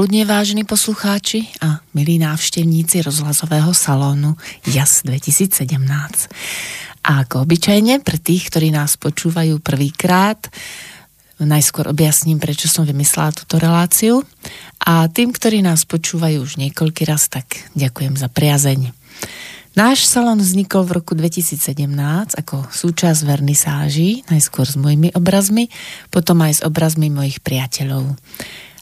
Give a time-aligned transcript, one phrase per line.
[0.00, 4.32] Dobré predpoludne, vážení poslucháči a milí návštevníci rozhlasového salónu
[4.64, 5.60] JAS 2017.
[7.04, 10.40] A ako obyčajne, pre tých, ktorí nás počúvajú prvýkrát,
[11.36, 14.24] najskôr objasním, prečo som vymyslela túto reláciu.
[14.80, 18.96] A tým, ktorí nás počúvajú už niekoľký raz, tak ďakujem za priazeň.
[19.76, 21.60] Náš salón vznikol v roku 2017
[22.40, 25.68] ako súčasť vernisáží, najskôr s mojimi obrazmi,
[26.08, 28.16] potom aj s obrazmi mojich priateľov.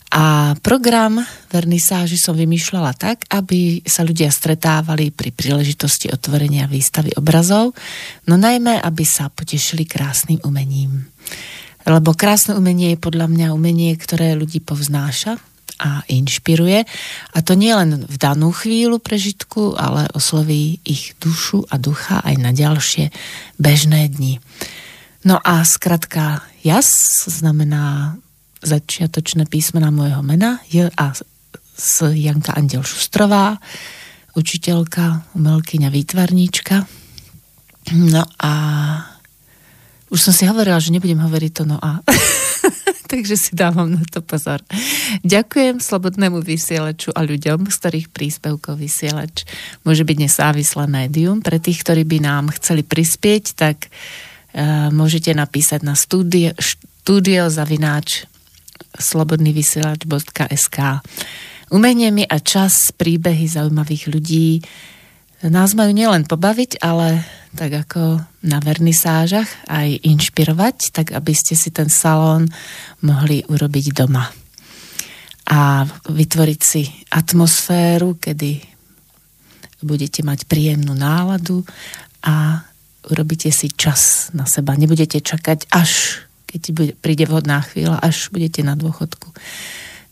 [0.09, 1.21] A program
[1.53, 7.77] vernisáži som vymýšľala tak, aby sa ľudia stretávali pri príležitosti otvorenia výstavy obrazov,
[8.25, 11.13] no najmä, aby sa potešili krásnym umením.
[11.85, 15.37] Lebo krásne umenie je podľa mňa umenie, ktoré ľudí povznáša
[15.79, 16.89] a inšpiruje.
[17.33, 22.35] A to nie len v danú chvíľu prežitku, ale osloví ich dušu a ducha aj
[22.41, 23.13] na ďalšie
[23.61, 24.41] bežné dni.
[25.23, 26.91] No a skratka jas
[27.29, 28.17] znamená
[28.63, 31.15] začiatočné písmena môjho mena, J a
[31.79, 33.59] S Janka Andel Šustrová,
[34.35, 36.87] učiteľka, umelkyňa, výtvarníčka.
[37.95, 38.53] No a
[40.09, 42.01] už som si hovorila, že nebudem hovoriť to no a.
[43.13, 44.61] Takže si dávam na to pozor.
[45.25, 49.49] Ďakujem Slobodnému vysielaču a ľuďom, z ktorých príspevkov vysielač
[49.81, 51.41] môže byť nesávislé médium.
[51.41, 58.29] Pre tých, ktorí by nám chceli prispieť, tak uh, môžete napísať na studio, studio zavináč
[58.99, 60.79] slobodnyvysielač.sk
[61.69, 64.65] Umenie mi a čas, príbehy zaujímavých ľudí
[65.47, 67.23] nás majú nielen pobaviť, ale
[67.55, 72.51] tak ako na vernisážach aj inšpirovať, tak aby ste si ten salón
[73.07, 74.27] mohli urobiť doma.
[75.49, 76.83] A vytvoriť si
[77.15, 78.61] atmosféru, kedy
[79.87, 81.63] budete mať príjemnú náladu
[82.27, 82.67] a
[83.07, 84.75] urobíte si čas na seba.
[84.75, 89.37] Nebudete čakať až keď príde vhodná chvíľa, až budete na dôchodku.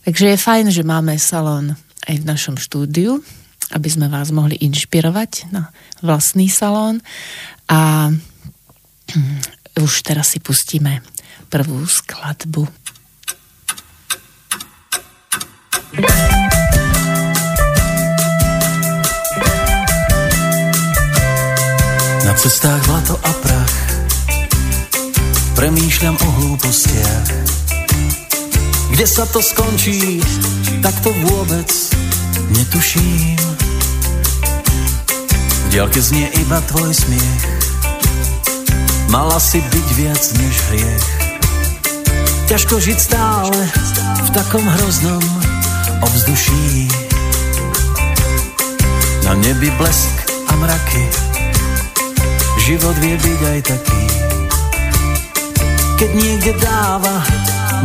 [0.05, 1.73] Takže je fajn, že máme salón
[2.05, 3.19] aj v našom štúdiu,
[3.73, 7.01] aby sme vás mohli inšpirovať na vlastný salón.
[7.67, 8.13] A
[9.75, 11.03] už teraz si pustíme
[11.51, 12.63] prvú skladbu.
[22.23, 23.66] Na cestách zlato a prach
[25.57, 27.27] Premýšľam o hlúpostiach
[28.93, 30.21] Kde sa to skončí,
[30.85, 31.65] tak to vôbec
[32.53, 33.41] netuším.
[35.65, 37.43] V diaľke znie iba tvoj smiech.
[39.09, 41.07] Mala si byť viac než hriech.
[42.53, 43.57] Ťažko žiť stále
[43.97, 45.25] v takom hroznom
[46.05, 46.85] ovzduší.
[49.25, 51.05] Na nebi blesk a mraky.
[52.61, 54.16] Život vie byť aj taký
[55.97, 57.25] keď niekde dáva,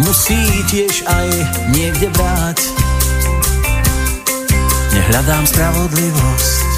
[0.05, 0.37] musí
[0.69, 1.29] tiež aj
[1.73, 2.59] niekde brať.
[4.93, 6.71] Nehľadám spravodlivosť,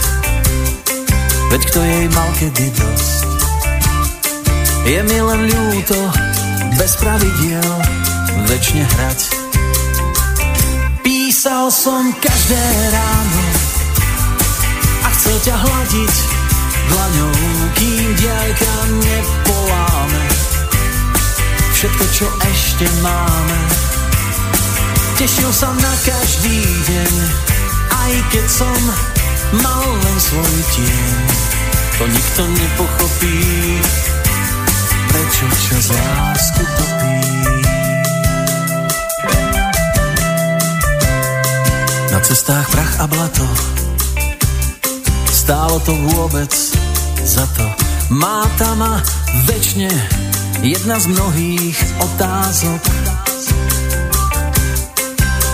[1.50, 3.26] veď kto jej mal kedy dosť.
[4.86, 5.98] Je mi len ľúto,
[6.78, 7.70] bez pravidiel,
[8.46, 9.20] väčšine hrať.
[11.02, 12.62] Písal som každé
[12.94, 13.44] ráno
[15.02, 16.14] a chcel ťa hľadiť
[16.94, 17.34] dlaňou,
[17.74, 20.53] kým diaľka nepoláme
[21.84, 23.60] všetko, čo ešte máme.
[25.20, 27.14] Tešil sa na každý deň,
[27.92, 28.80] aj keď som
[29.60, 31.12] mal len svoj tieň.
[32.00, 33.36] To nikto nepochopí,
[35.12, 37.16] prečo čas lásku topí.
[42.08, 43.44] Na cestách prach a blato,
[45.28, 46.48] stálo to vôbec
[47.28, 47.66] za to.
[48.08, 49.04] Má tam a
[49.44, 49.92] večne
[50.64, 52.80] jedna z mnohých otázok.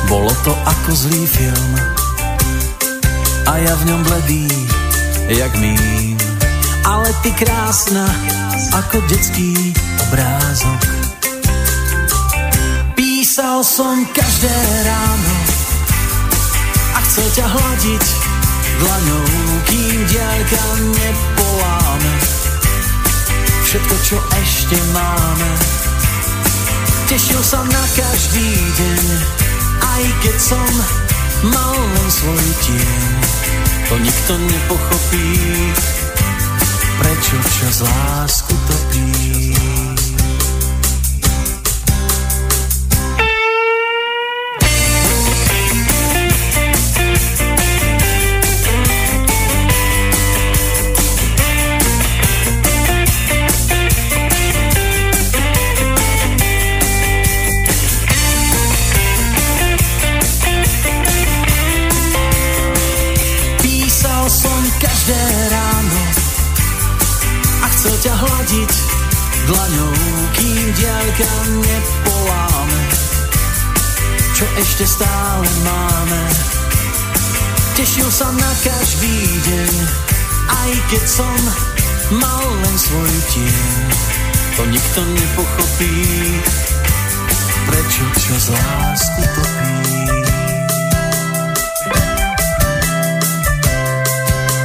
[0.07, 1.73] Bolo to ako zlý film
[3.51, 4.47] a ja v ňom bledý,
[5.27, 6.15] jak mým.
[6.87, 8.07] Ale ty krásna,
[8.71, 9.75] ako detský
[10.09, 10.83] obrázok.
[12.95, 14.57] Písal som každé
[14.87, 15.35] ráno
[16.95, 18.05] a chcel ťa hľadiť
[18.79, 19.27] dlaňou,
[19.67, 20.63] kým diaľka
[20.95, 22.40] nepoláme
[23.71, 25.51] všetko, čo ešte máme.
[27.07, 29.07] Tešil sa na každý deň,
[29.79, 30.71] aj keď som
[31.55, 33.11] mal len svoj tieň.
[33.87, 35.27] To nikto nepochopí,
[36.99, 39.50] prečo čas lásku topí.
[71.21, 72.81] Diaľka nepoláme,
[74.33, 76.23] čo ešte stále máme.
[77.77, 79.73] Tešil sa na každý deň,
[80.49, 81.41] aj keď som
[82.17, 83.69] mal len svoju tieň.
[84.57, 85.97] To nikto nepochopí,
[87.69, 89.77] prečo čas lásku topí.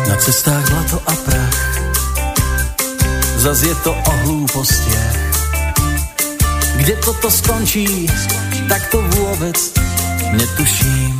[0.08, 1.60] Na cestách zlato a prach,
[3.44, 5.25] zas je to o hlúpostiach.
[6.86, 8.06] Kde toto skončí,
[8.70, 9.58] tak to vôbec
[10.38, 11.18] netuším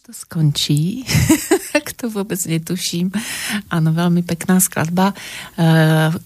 [0.00, 1.04] to skončí,
[1.76, 3.12] tak to vôbec netuším.
[3.68, 5.12] Áno, veľmi pekná skladba.
[5.12, 5.14] E,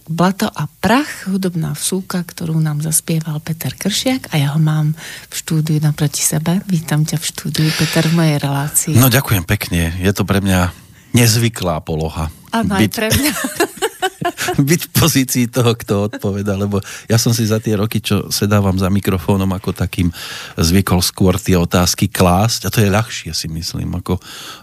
[0.06, 4.94] Blato a prach, hudobná vsúka, ktorú nám zaspieval Peter Kršiak a ja ho mám
[5.28, 6.62] v štúdiu naproti sebe.
[6.70, 8.94] Vítam ťa v štúdiu, Peter, v mojej relácii.
[8.94, 10.70] No ďakujem pekne, je to pre mňa
[11.12, 12.30] nezvyklá poloha.
[12.54, 13.32] Áno, aj pre mňa.
[14.70, 16.80] byť v pozícii toho, kto odpoveda, lebo
[17.10, 20.08] ja som si za tie roky, čo sedávam za mikrofónom ako takým,
[20.56, 24.16] zvykol skôr tie otázky klásť a to je ľahšie si myslím, ako,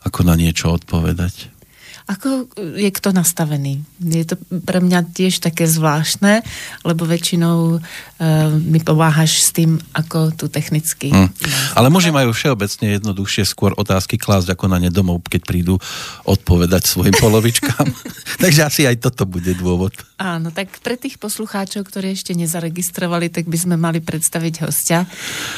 [0.07, 1.50] ako na niečo odpovedať.
[2.11, 3.79] Ako je kto nastavený?
[4.03, 4.35] Je to
[4.67, 6.43] pre mňa tiež také zvláštne,
[6.83, 7.81] lebo väčšinou uh,
[8.51, 11.15] mi pomáhaš s tým, ako tu technicky.
[11.15, 11.31] Hmm.
[11.79, 15.79] Ale muži majú všeobecne jednoduchšie skôr otázky klásť ako na ne domov, keď prídu
[16.27, 17.87] odpovedať svojim polovičkám.
[18.43, 19.95] Takže asi aj toto bude dôvod.
[20.19, 25.07] Áno, tak pre tých poslucháčov, ktorí ešte nezaregistrovali, tak by sme mali predstaviť hostia.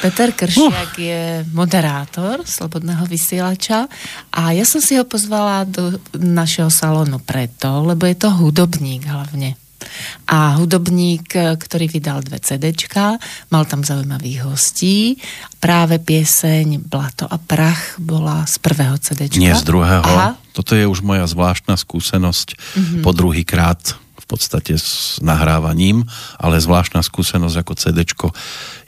[0.00, 1.02] Peter Kršiak uh.
[1.02, 3.90] je moderátor Slobodného vysielača
[4.30, 5.98] a ja som si ho pozvala do
[6.44, 9.56] našeho salónu preto, lebo je to hudobník hlavne.
[10.28, 13.20] A hudobník, ktorý vydal dve CDčka,
[13.52, 15.20] mal tam zaujímavých hostí.
[15.60, 19.40] Práve pieseň Blato a prach bola z prvého CDčka.
[19.40, 20.04] Nie z druhého.
[20.04, 20.36] Aha.
[20.56, 23.02] Toto je už moja zvláštna skúsenosť mm-hmm.
[23.02, 26.08] po druhý krát v podstate s nahrávaním,
[26.40, 28.08] ale zvláštna skúsenosť ako CD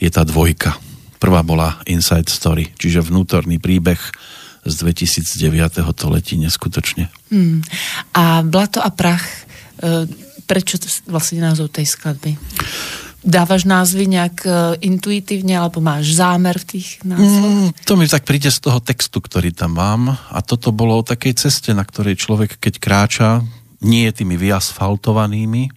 [0.01, 0.81] je tá dvojka.
[1.21, 4.01] Prvá bola Inside Story, čiže vnútorný príbeh
[4.67, 5.95] z 2009.
[5.95, 7.09] to letí neskutočne.
[7.31, 7.63] Hmm.
[8.13, 9.25] A Blato a prach,
[9.79, 10.11] e,
[10.47, 10.77] prečo
[11.07, 12.35] vlastne názov tej skladby?
[13.27, 14.51] Dávaš názvy nejak e,
[14.87, 17.51] intuitívne, alebo máš zámer v tých názvoch?
[17.51, 20.15] Mm, to mi tak príde z toho textu, ktorý tam mám.
[20.31, 23.29] A toto bolo o takej ceste, na ktorej človek, keď kráča,
[23.83, 25.71] nie je tými vyasfaltovanými,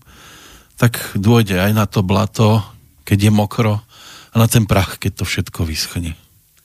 [0.80, 2.64] tak dôjde aj na to blato,
[3.04, 3.84] keď je mokro,
[4.30, 6.14] a na ten prach, keď to všetko vyschne.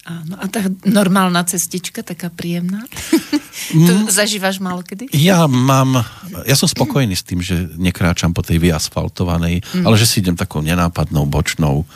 [0.05, 2.85] Áno, a tá normálna cestička, taká príjemná.
[3.89, 4.13] tu mm.
[4.13, 5.09] zažívaš malo kedy?
[5.17, 6.05] Ja mám,
[6.45, 9.85] ja som spokojný s tým, že nekráčam po tej vyasfaltovanej, mm.
[9.89, 11.89] ale že si idem takou nenápadnou bočnou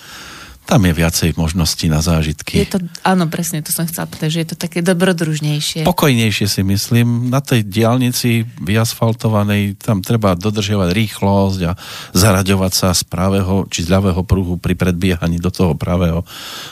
[0.69, 2.61] tam je viacej možností na zážitky.
[2.61, 5.89] Je to, áno, presne, to som chcela povedať, že je to také dobrodružnejšie.
[5.89, 7.33] Pokojnejšie si myslím.
[7.33, 11.73] Na tej diálnici vyasfaltovanej tam treba dodržiavať rýchlosť a
[12.13, 16.21] zaraďovať sa z pravého či z ľavého pruhu pri predbiehaní do toho pravého.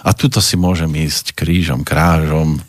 [0.04, 2.60] A tuto si môžem ísť krížom, krážom.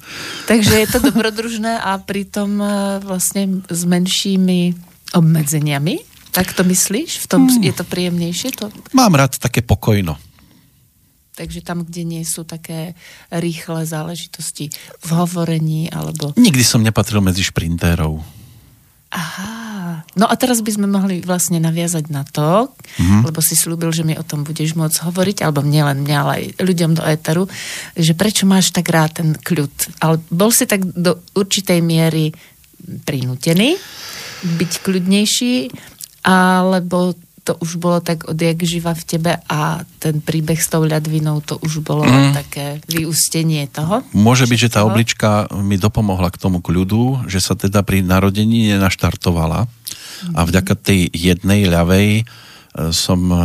[0.48, 2.68] Takže je to dobrodružné a pritom e,
[3.04, 4.80] vlastne s menšími
[5.12, 6.08] obmedzeniami.
[6.32, 7.20] Tak to myslíš?
[7.20, 7.68] V tom hmm.
[7.68, 8.56] je to príjemnejšie?
[8.64, 8.72] To...
[8.96, 10.16] Mám rád také pokojno.
[11.38, 12.98] Takže tam, kde nie sú také
[13.30, 14.74] rýchle záležitosti
[15.06, 16.34] v hovorení, alebo...
[16.34, 18.18] Nikdy som nepatril medzi šprintérov.
[19.14, 20.02] Aha.
[20.18, 23.22] No a teraz by sme mohli vlastne naviazať na to, mm-hmm.
[23.30, 26.46] lebo si slúbil, že mi o tom budeš môcť hovoriť, alebo nielen mňa, ale aj
[26.58, 27.46] ľuďom do éteru,
[27.94, 30.02] že prečo máš tak rád ten kľud.
[30.02, 32.34] Ale bol si tak do určitej miery
[33.06, 33.78] prinútený
[34.58, 35.56] byť kľudnejší,
[36.26, 37.14] alebo
[37.48, 41.56] to už bolo tak odjak živa v tebe a ten príbeh s tou ľadvinou to
[41.64, 42.36] už bolo mm.
[42.36, 44.04] také vyústenie toho?
[44.12, 48.76] Môže byť, že tá oblička mi dopomohla k tomu kľudu, že sa teda pri narodení
[48.76, 50.34] nenaštartovala mm.
[50.36, 52.24] a vďaka tej jednej ľavej e,
[52.92, 53.40] som e,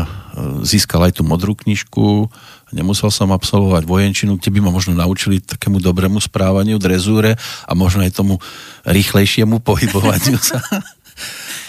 [0.66, 2.26] získal aj tú modrú knižku,
[2.75, 8.02] nemusel som absolvovať vojenčinu, kde by ma možno naučili takému dobrému správaniu, drezúre a možno
[8.02, 8.42] aj tomu
[8.82, 10.59] rýchlejšiemu pohybovaniu sa.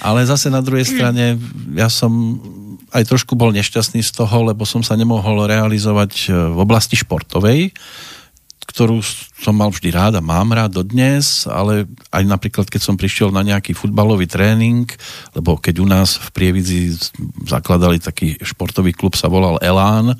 [0.03, 1.39] Ale zase na druhej strane
[1.73, 2.11] ja som
[2.93, 7.73] aj trošku bol nešťastný z toho, lebo som sa nemohol realizovať e, v oblasti športovej,
[8.69, 9.01] ktorú
[9.41, 13.41] som mal vždy rád a mám rád dodnes, ale aj napríklad, keď som prišiel na
[13.41, 14.87] nejaký futbalový tréning,
[15.33, 16.93] lebo keď u nás v Prievidzi
[17.49, 20.15] zakladali taký športový klub, sa volal Elán,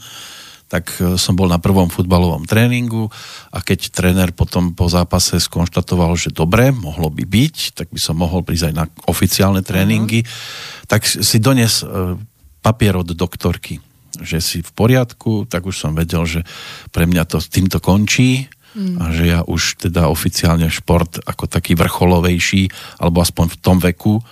[0.74, 3.14] tak e, som bol na prvom futbalovom tréningu
[3.54, 8.18] a keď tréner potom po zápase skonštatoval, že dobre, mohlo by byť, tak by som
[8.18, 10.90] mohol prísť aj na oficiálne tréningy, uh-huh.
[10.90, 12.18] tak si dones e,
[12.66, 13.78] papier od doktorky,
[14.18, 16.42] že si v poriadku, tak už som vedel, že
[16.90, 18.98] pre mňa to týmto končí mm.
[18.98, 24.26] a že ja už teda oficiálne šport ako taký vrcholovejší, alebo aspoň v tom veku,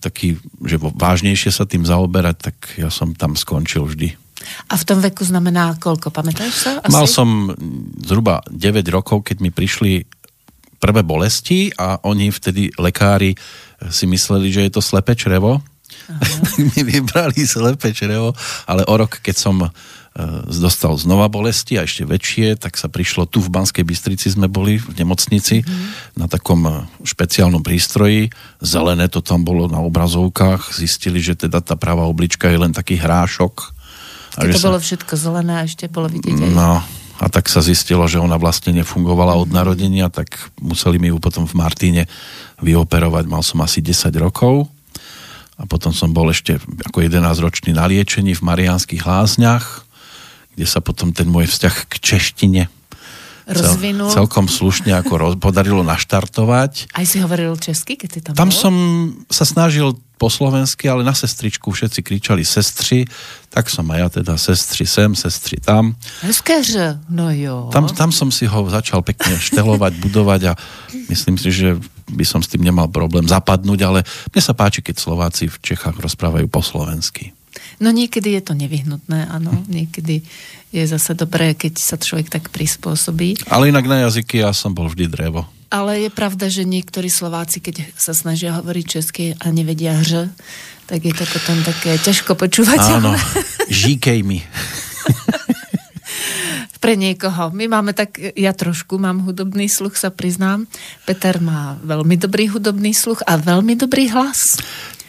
[0.00, 4.27] taký, že vážnejšie sa tým zaoberať, tak ja som tam skončil vždy.
[4.70, 6.70] A v tom veku znamená koľko, pamätáš sa?
[6.82, 6.92] Asi?
[6.94, 7.52] Mal som
[8.02, 10.06] zhruba 9 rokov, keď mi prišli
[10.78, 13.34] prvé bolesti a oni vtedy lekári
[13.90, 15.62] si mysleli, že je to slepé črevo.
[16.72, 18.32] mi vybrali slepé črevo,
[18.64, 19.68] ale o rok, keď som e,
[20.48, 24.80] dostal znova bolesti a ešte väčšie, tak sa prišlo tu v Banskej Bystrici sme boli
[24.80, 26.16] v nemocnici mm-hmm.
[26.16, 26.72] na takom e,
[27.04, 28.32] špeciálnom prístroji.
[28.64, 30.72] Zelené to tam bolo na obrazovkách.
[30.72, 33.77] Zistili, že teda tá pravá oblička je len taký hrášok.
[34.38, 34.66] Keď to sa...
[34.70, 36.50] bolo všetko zelené a ešte bolo vidieť aj...
[36.54, 36.82] No,
[37.18, 41.50] a tak sa zistilo, že ona vlastne nefungovala od narodenia, tak museli mi ju potom
[41.50, 42.02] v Martíne
[42.62, 43.24] vyoperovať.
[43.26, 44.70] Mal som asi 10 rokov
[45.58, 49.82] a potom som bol ešte ako 11-ročný na liečení v Mariánskych lázniach,
[50.54, 52.62] kde sa potom ten môj vzťah k češtine
[53.50, 54.12] rozvinul.
[54.12, 56.92] Cel, celkom slušne ako roz, podarilo naštartovať.
[56.94, 58.58] Aj si hovoril česky, keď si tam Tam bol?
[58.58, 58.74] som
[59.32, 63.06] sa snažil po slovensky, ale na sestričku všetci kričali sestri,
[63.48, 65.94] tak som aj ja teda sestri sem, sestri tam.
[66.26, 66.60] Hezké,
[67.06, 67.70] no jo.
[67.70, 70.52] Tam, tam som si ho začal pekne štelovať, budovať a
[71.08, 71.78] myslím si, že
[72.10, 74.00] by som s tým nemal problém zapadnúť, ale
[74.34, 77.32] mne sa páči, keď Slováci v Čechách rozprávajú po slovensky.
[77.78, 79.54] No niekedy je to nevyhnutné, áno.
[79.70, 80.26] Niekedy
[80.74, 83.48] je zase dobré, keď sa človek tak prispôsobí.
[83.48, 85.46] Ale inak na jazyky ja som bol vždy drevo.
[85.68, 90.32] Ale je pravda, že niektorí Slováci, keď sa snažia hovoriť česky a nevedia hř,
[90.88, 92.80] tak je to potom také ťažko počúvať.
[92.96, 93.12] Áno,
[93.68, 94.40] žíkej mi.
[96.82, 97.52] Pre niekoho.
[97.52, 100.64] My máme tak, ja trošku mám hudobný sluch, sa priznám.
[101.04, 104.56] Peter má veľmi dobrý hudobný sluch a veľmi dobrý hlas.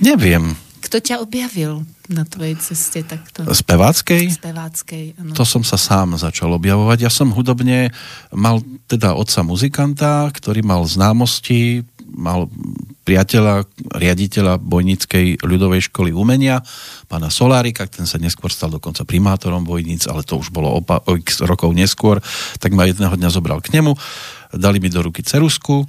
[0.03, 0.59] Neviem.
[0.83, 3.45] Kto ťa objavil na tvojej ceste takto?
[3.45, 4.41] Speváckej?
[4.41, 5.37] Speváckej, ano.
[5.37, 7.05] To som sa sám začal objavovať.
[7.05, 7.93] Ja som hudobne
[8.33, 12.49] mal teda otca muzikanta, ktorý mal známosti, mal
[13.05, 16.61] priateľa, riaditeľa Bojnickej ľudovej školy umenia,
[17.05, 21.17] pána Solárika, ten sa neskôr stal dokonca primátorom Bojnic, ale to už bolo opa- o
[21.17, 22.21] x rokov neskôr,
[22.57, 23.93] tak ma jedného dňa zobral k nemu,
[24.53, 25.85] dali mi do ruky cerusku,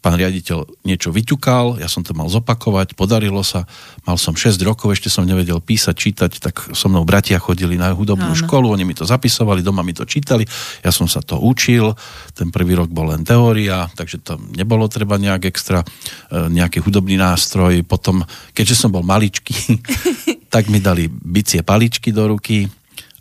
[0.00, 3.68] pán riaditeľ niečo vyťukal, ja som to mal zopakovať, podarilo sa,
[4.08, 7.92] mal som 6 rokov, ešte som nevedel písať, čítať, tak so mnou bratia chodili na
[7.92, 8.40] hudobnú Áno.
[8.40, 10.48] školu, oni mi to zapisovali, doma mi to čítali,
[10.80, 11.92] ja som sa to učil,
[12.32, 17.20] ten prvý rok bol len teória, takže to nebolo treba nejak extra, e, nejaký hudobný
[17.20, 18.24] nástroj, potom,
[18.56, 19.84] keďže som bol maličký,
[20.54, 22.64] tak mi dali bicie paličky do ruky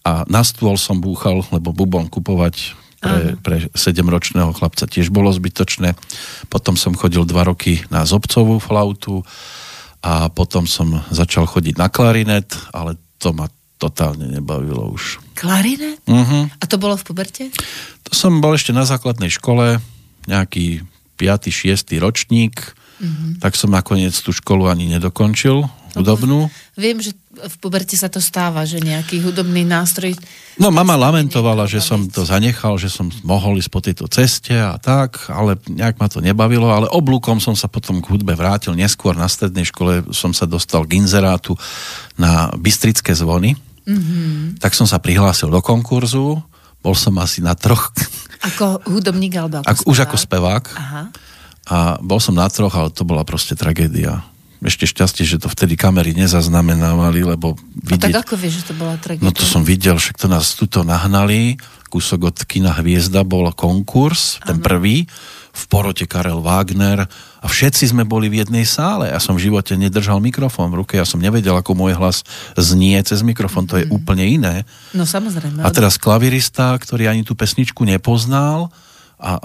[0.08, 5.96] a na stôl som búchal, lebo bubon kupovať pre, pre 7-ročného chlapca tiež bolo zbytočné.
[6.52, 9.24] Potom som chodil dva roky na zobcovú flautu
[10.00, 13.48] a potom som začal chodiť na klarinet, ale to ma
[13.80, 15.24] totálne nebavilo už.
[15.40, 16.04] Klarinet?
[16.04, 16.52] Uh-huh.
[16.60, 17.48] A to bolo v puberte?
[18.08, 19.80] To som bol ešte na základnej škole,
[20.28, 20.84] nejaký
[21.16, 21.48] 5.
[21.48, 21.96] 6.
[22.04, 23.40] ročník, uh-huh.
[23.40, 26.52] tak som nakoniec tú školu ani nedokončil, hudobnú.
[26.78, 30.18] Viem, že v puberte sa to stáva, že nejaký hudobný nástroj...
[30.60, 34.76] No mama lamentovala, že som to zanechal, že som mohol ísť po tejto ceste a
[34.76, 38.76] tak, ale nejak ma to nebavilo, ale oblúkom som sa potom k hudbe vrátil.
[38.76, 41.56] Neskôr na strednej škole som sa dostal k inzerátu
[42.20, 43.56] na Bystrické zvony.
[43.88, 44.60] Mm-hmm.
[44.60, 46.44] Tak som sa prihlásil do konkurzu,
[46.84, 47.96] bol som asi na troch...
[48.40, 50.66] Ako hudobník alebo ako, ako Už ako spevák.
[50.80, 51.04] Aha.
[51.70, 54.24] A bol som na troch, ale to bola proste tragédia
[54.60, 57.56] ešte šťastie, že to vtedy kamery nezaznamenávali, lebo
[57.88, 58.12] vidieť...
[58.12, 59.24] A tak ako vieš, že to bola tragédia?
[59.24, 61.56] No to som videl, však to nás tuto nahnali,
[61.88, 64.66] kúsok od kina Hviezda bol konkurs, ten ano.
[64.66, 65.08] prvý,
[65.50, 67.04] v porote Karel Wagner
[67.42, 69.10] a všetci sme boli v jednej sále.
[69.10, 72.24] Ja som v živote nedržal mikrofón v ruke, ja som nevedel, ako môj hlas
[72.56, 73.96] znie cez mikrofón, to je mm.
[73.96, 74.56] úplne iné.
[74.96, 75.66] No samozrejme.
[75.66, 78.72] A teraz klavirista, ktorý ani tú pesničku nepoznal
[79.20, 79.36] a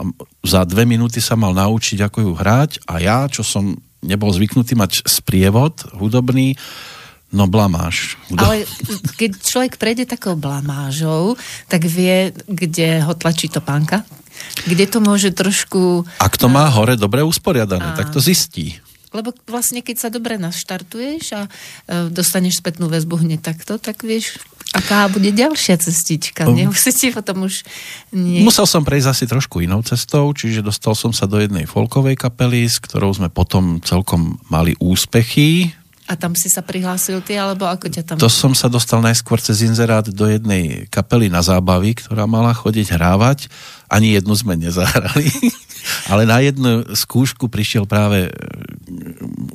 [0.46, 4.76] za dve minúty sa mal naučiť, ako ju hrať a ja, čo som nebol zvyknutý
[4.76, 6.54] mať sprievod hudobný,
[7.34, 8.14] No blamáž.
[8.38, 8.62] Ale
[9.18, 11.34] keď človek prejde takou blamážou,
[11.66, 14.06] tak vie, kde ho tlačí topánka?
[14.70, 16.06] Kde to môže trošku...
[16.22, 17.98] Ak to má hore dobre usporiadané, a...
[17.98, 18.78] tak to zistí.
[19.14, 21.50] Lebo vlastne, keď sa dobre naštartuješ a e,
[22.10, 24.42] dostaneš spätnú väzbu hneď takto, tak vieš,
[24.74, 26.50] aká bude ďalšia cestička.
[26.50, 27.62] Um, Nemusíte potom už...
[28.10, 28.42] Nie...
[28.42, 32.66] Musel som prejsť asi trošku inou cestou, čiže dostal som sa do jednej folkovej kapely,
[32.66, 35.70] s ktorou sme potom celkom mali úspechy.
[36.04, 38.16] A tam si sa prihlásil ty, alebo ako ťa tam...
[38.20, 42.92] To som sa dostal najskôr cez inzerát do jednej kapely na zábavy, ktorá mala chodiť
[42.92, 43.48] hrávať.
[43.88, 45.32] Ani jednu sme nezahrali.
[46.12, 48.28] Ale na jednu skúšku prišiel práve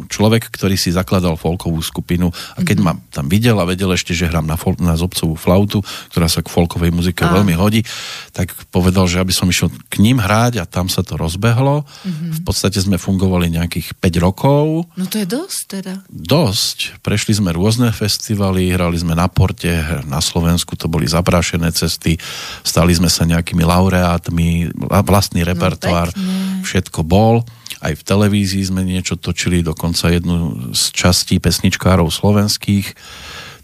[0.10, 2.98] človek, ktorý si zakladal folkovú skupinu a keď mm-hmm.
[3.00, 6.42] ma tam videl a vedel ešte, že hrám na, fol- na zobcovú flautu, ktorá sa
[6.42, 7.30] k folkovej muzike a.
[7.30, 7.86] veľmi hodí,
[8.34, 11.86] tak povedal, že aby som išiel k ním hrať a tam sa to rozbehlo.
[11.86, 12.32] Mm-hmm.
[12.36, 14.89] V podstate sme fungovali nejakých 5 rokov.
[14.98, 15.94] No to je dosť teda.
[16.10, 17.00] Dosť.
[17.06, 22.18] Prešli sme rôzne festivaly, hrali sme na Porte, na Slovensku to boli zaprášené cesty,
[22.66, 24.74] stali sme sa nejakými laureátmi,
[25.06, 27.46] vlastný no, repertoár, no, všetko bol.
[27.79, 32.91] Aj v televízii sme niečo točili, dokonca jednu z častí pesničkárov slovenských.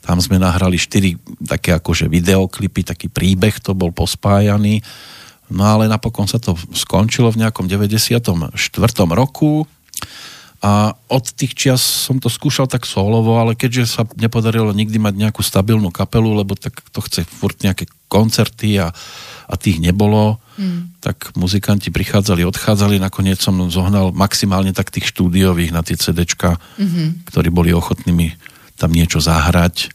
[0.05, 4.79] Tam sme nahrali štyri také akože videoklipy, taký príbeh to bol pospájaný.
[5.51, 8.55] No ale napokon sa to skončilo v nejakom 94.
[9.11, 9.67] roku
[10.65, 15.13] a od tých čias som to skúšal tak solovo, ale keďže sa nepodarilo nikdy mať
[15.13, 18.89] nejakú stabilnú kapelu, lebo tak to chce furt nejaké koncerty a,
[19.45, 21.05] a tých nebolo, mm.
[21.05, 27.29] tak muzikanti prichádzali, odchádzali, nakoniec som zohnal maximálne tak tých štúdiových na tie CDčka, mm-hmm.
[27.29, 28.33] ktorí boli ochotnými
[28.81, 29.93] tam niečo zahrať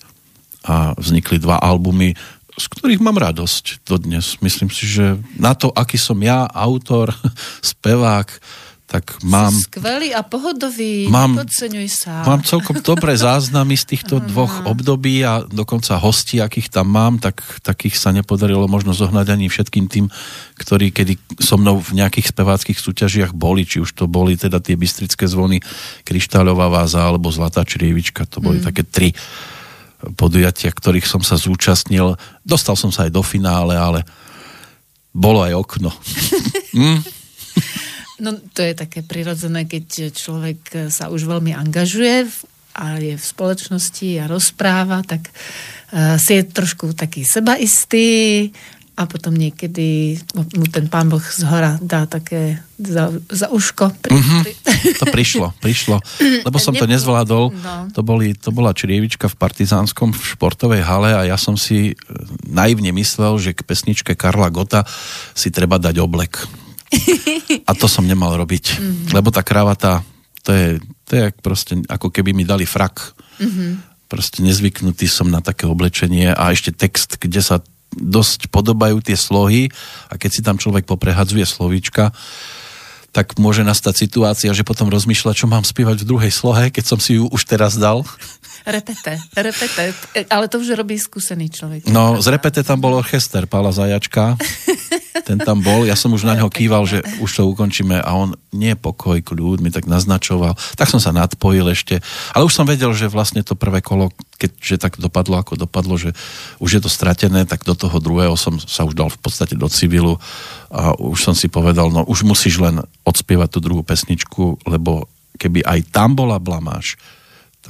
[0.62, 2.14] a vznikli dva albumy,
[2.54, 4.38] z ktorých mám radosť dodnes.
[4.38, 7.10] Myslím si, že na to, aký som ja, autor,
[7.74, 8.28] spevák,
[8.90, 9.54] tak mám...
[9.54, 12.26] Si skvelý a pohodový, mám, nepodceňuj sa.
[12.26, 17.38] Mám celkom dobré záznamy z týchto dvoch období a dokonca hostí, akých tam mám, tak
[17.62, 20.11] takých sa nepodarilo možno zohnať ani všetkým tým,
[20.59, 24.74] ktorí kedy so mnou v nejakých speváckých súťažiach boli, či už to boli teda tie
[24.74, 25.62] bystrické zvony,
[26.03, 28.66] kryštáľová váza alebo zlatá črievička, to boli mm.
[28.66, 29.14] také tri
[30.18, 32.18] podujatia, ktorých som sa zúčastnil.
[32.42, 34.03] Dostal som sa aj do finále, ale
[35.14, 35.94] bolo aj okno.
[36.74, 37.00] mm.
[38.20, 42.28] No to je také prirodzené, keď človek sa už veľmi angažuje
[42.76, 48.48] a je v spoločnosti a rozpráva, tak uh, si je trošku taký sebaistý
[49.00, 53.96] a potom niekedy mu ten pán Boh z hora dá také za, za uško.
[53.96, 54.42] Pri, mm-hmm.
[54.44, 54.52] pri...
[55.00, 55.96] To prišlo, prišlo.
[56.20, 57.48] Lebo som to nezvládol.
[57.48, 57.88] No.
[57.96, 61.96] To, boli, to bola črievička v Partizánskom v športovej hale a ja som si
[62.44, 64.85] naivne myslel, že k pesničke Karla Gota
[65.33, 66.44] si treba dať oblek
[67.68, 68.64] a to som nemal robiť.
[68.76, 69.14] Mm-hmm.
[69.14, 70.03] Lebo tá kravata,
[70.42, 70.66] to je,
[71.07, 73.14] to je proste, ako keby mi dali frak.
[73.40, 73.70] Mm-hmm.
[74.11, 77.62] Proste nezvyknutý som na také oblečenie a ešte text, kde sa
[77.94, 79.70] dosť podobajú tie slohy
[80.11, 82.14] a keď si tam človek poprehadzuje slovíčka,
[83.11, 86.98] tak môže nastať situácia, že potom rozmýšľa, čo mám spievať v druhej slohe, keď som
[87.03, 88.07] si ju už teraz dal.
[88.62, 89.83] Repete, repete,
[90.31, 91.90] ale to už robí skúsený človek.
[91.90, 94.38] No, z repete tam bol orchester Pála Zajačka.
[95.27, 98.38] ten tam bol, ja som už na ňo kýval, že už to ukončíme a on
[98.55, 100.55] nie pokoj, kľud, mi tak naznačoval.
[100.79, 101.99] Tak som sa nadpojil ešte,
[102.35, 106.14] ale už som vedel, že vlastne to prvé kolo, keďže tak dopadlo, ako dopadlo, že
[106.62, 109.66] už je to stratené, tak do toho druhého som sa už dal v podstate do
[109.66, 110.18] civilu.
[110.70, 115.66] A už som si povedal, no už musíš len odspievať tú druhú pesničku, lebo keby
[115.66, 117.01] aj tam bola blamáš,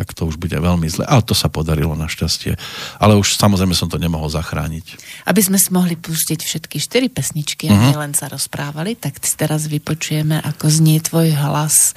[0.00, 1.04] tak to už bude veľmi zle.
[1.04, 2.56] Ale to sa podarilo našťastie.
[2.96, 4.96] Ale už samozrejme som to nemohol zachrániť.
[5.28, 7.84] Aby sme si mohli pustiť všetky štyri pesničky a uh-huh.
[7.92, 11.92] nielen sa rozprávali, tak si teraz vypočujeme, ako znie tvoj hlas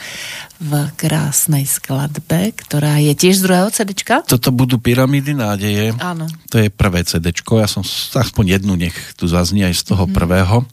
[0.59, 4.27] v krásnej skladbe, ktorá je tiež z druhého CDčka.
[4.27, 5.95] Toto budú Pyramídy nádeje.
[6.03, 6.27] Áno.
[6.51, 7.63] To je prvé CDčko.
[7.63, 7.87] Ja som
[8.19, 10.15] aspoň jednu nech tu zaznie aj z toho uh-huh.
[10.15, 10.67] prvého.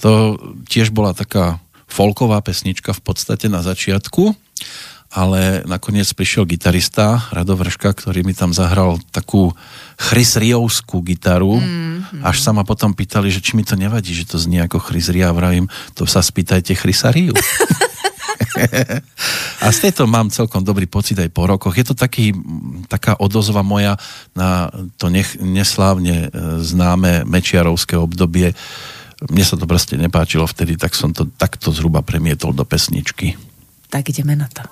[0.00, 4.32] To tiež bola taká folková pesnička v podstate na začiatku
[5.10, 9.50] ale nakoniec prišiel gitarista Rado Vrška, ktorý mi tam zahral takú
[9.98, 12.22] chrysriovskú gitaru, mm-hmm.
[12.22, 15.34] až sa ma potom pýtali, že či mi to nevadí, že to znie ako chrysria,
[15.34, 15.66] vravím,
[15.98, 17.34] to sa spýtajte chrysariu.
[19.64, 21.74] a z tejto mám celkom dobrý pocit aj po rokoch.
[21.74, 22.30] Je to taký,
[22.86, 23.98] taká odozva moja
[24.38, 28.54] na to nech, neslávne e, známe mečiarovské obdobie.
[29.26, 33.34] Mne sa to proste nepáčilo vtedy, tak som to takto zhruba premietol do pesničky.
[33.90, 34.62] Tak ideme na to.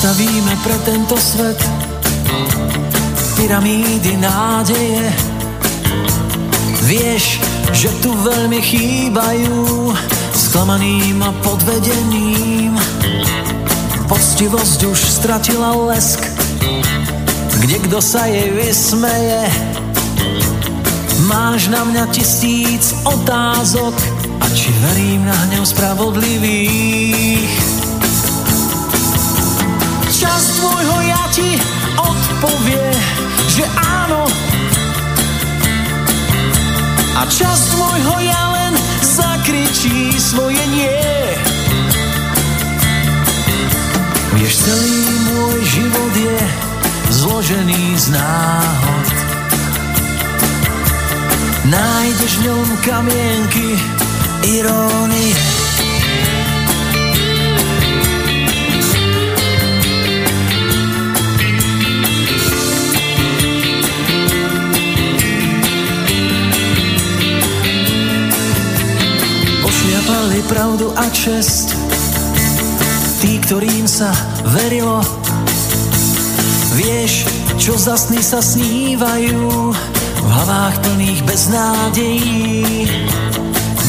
[0.00, 1.60] Postavíme pre tento svet
[3.36, 5.12] pyramídy nádeje.
[6.88, 7.36] Vieš,
[7.76, 9.92] že tu veľmi chýbajú
[10.32, 12.72] sklamaným a podvedeným.
[14.10, 16.18] Poctivosť už stratila lesk,
[17.62, 19.46] kde kdo sa jej vysmeje.
[21.30, 23.94] Máš na mňa tisíc otázok
[24.42, 27.70] a či verím na hnev spravodlivých
[30.20, 31.56] časť môjho ja ti
[31.96, 32.84] odpovie,
[33.48, 34.28] že áno.
[37.16, 41.49] A časť môjho ja len zakričí svoje nie.
[44.34, 46.38] Vieš, celý môj život je
[47.10, 49.06] zložený z náhod.
[51.70, 53.68] Nájdeš v ňom kamienky
[54.46, 55.38] irónie.
[70.50, 71.78] Pravdu a čest
[73.20, 74.08] tí, ktorým sa
[74.56, 75.04] verilo.
[76.72, 77.28] Vieš,
[77.60, 79.76] čo za sny sa snívajú
[80.20, 82.88] v hlavách plných beznádejí,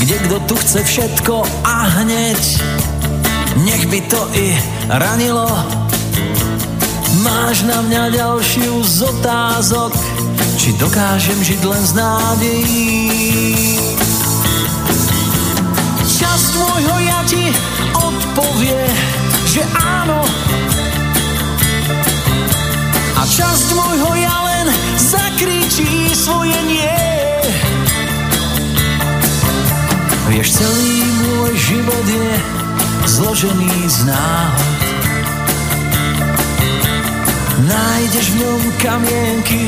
[0.04, 2.42] kde kto tu chce všetko a hneď,
[3.64, 4.52] nech by to i
[4.92, 5.48] ranilo.
[7.24, 9.96] Máš na mňa ďalšiu z otázok,
[10.60, 12.92] či dokážem žiť len z nádejí.
[16.04, 17.46] Časť môjho ja ti
[17.96, 18.82] odpovie,
[19.52, 20.24] že áno.
[23.20, 27.04] A časť môjho ja len zakričí svoje nie.
[30.32, 32.32] Vieš, celý môj život je
[33.12, 34.80] zložený z náhod.
[37.68, 39.68] Nájdeš v ňom kamienky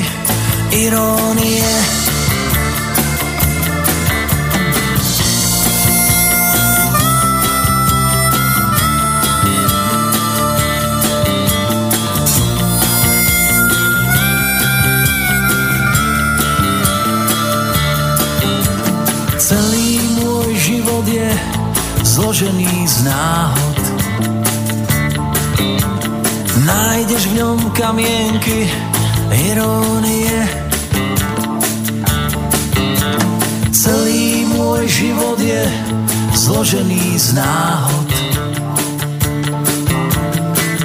[0.71, 1.71] irónie.
[22.33, 23.81] Zložený z náhod.
[26.65, 28.73] Nájdeš v ňom kamienky
[29.53, 30.41] irónie.
[33.69, 35.61] Celý môj život je
[36.33, 38.09] zložený z náhod.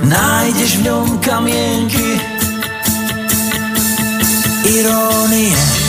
[0.05, 2.21] Nájdeš v ňom kamienky
[4.69, 5.88] irónie.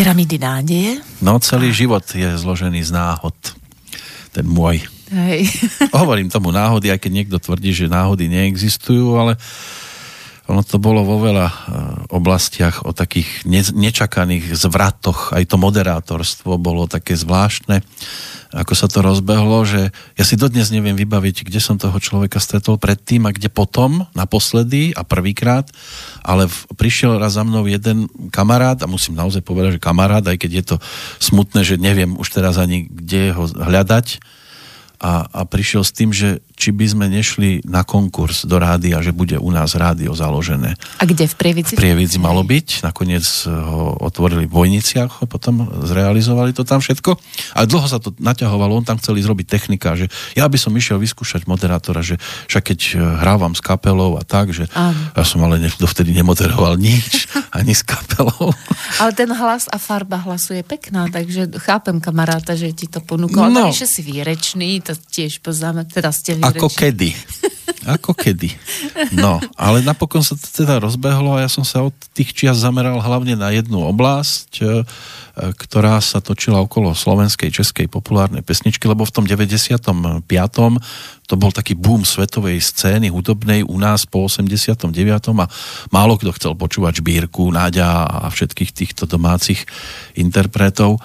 [0.00, 1.04] Pyramidy nádeje.
[1.20, 3.36] No, celý život je zložený z náhod.
[4.32, 4.80] Ten môj.
[5.12, 5.44] Hej.
[6.00, 9.36] Hovorím tomu náhody, aj keď niekto tvrdí, že náhody neexistujú, ale
[10.48, 11.56] ono to bolo vo veľa e,
[12.16, 15.36] oblastiach o takých ne- nečakaných zvratoch.
[15.36, 17.84] Aj to moderátorstvo bolo také zvláštne,
[18.50, 22.82] ako sa to rozbehlo, že ja si dodnes neviem vybaviť, kde som toho človeka stretol
[22.82, 25.70] predtým a kde potom, naposledy a prvýkrát,
[26.26, 30.38] ale v, prišiel raz za mnou jeden kamarát a musím naozaj povedať, že kamarát, aj
[30.38, 30.76] keď je to
[31.22, 34.18] smutné, že neviem už teraz ani kde ho hľadať,
[35.00, 39.16] a, a prišiel s tým, že či by sme nešli na konkurs do rádia, že
[39.16, 40.76] bude u nás rádio založené.
[41.00, 41.24] A kde?
[41.24, 41.72] V Prievidzi?
[41.72, 47.16] V Prievidzi malo byť, nakoniec ho otvorili v Vojniciach, potom zrealizovali to tam všetko.
[47.56, 51.00] A dlho sa to naťahovalo, on tam chceli zrobiť technika, že ja by som išiel
[51.00, 52.20] vyskúšať moderátora, že
[52.52, 52.94] však keď e,
[53.24, 55.00] hrávam s kapelou a tak, že Áno.
[55.16, 57.24] ja som ale ne, dovtedy nemoderoval nič,
[57.58, 58.52] ani s kapelou.
[59.00, 63.48] Ale ten hlas a farba hlasu je pekná, takže chápem kamaráta, že ti to ponúkol.
[63.48, 63.60] No.
[63.60, 63.60] No.
[63.70, 66.49] Navyše si výrečný, to tiež poznáme, teda ste výrečný.
[66.50, 67.14] Ako kedy.
[67.88, 68.52] Ako kedy.
[69.16, 73.00] No, ale napokon sa to teda rozbehlo a ja som sa od tých čias zameral
[73.00, 74.64] hlavne na jednu oblasť, e,
[75.56, 80.20] ktorá sa točila okolo slovenskej, českej populárnej pesničky, lebo v tom 95.
[81.24, 84.92] to bol taký boom svetovej scény hudobnej u nás po 89.
[85.40, 85.46] a
[85.88, 89.64] málo kto chcel počúvať Žbírku, Náďa a všetkých týchto domácich
[90.20, 91.00] interpretov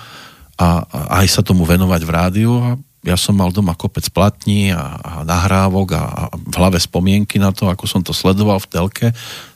[0.60, 4.74] a, a aj sa tomu venovať v rádiu a ja som mal doma kopec platní
[4.74, 8.70] a, a nahrávok a, a v hlave spomienky na to, ako som to sledoval v
[8.70, 9.08] telke,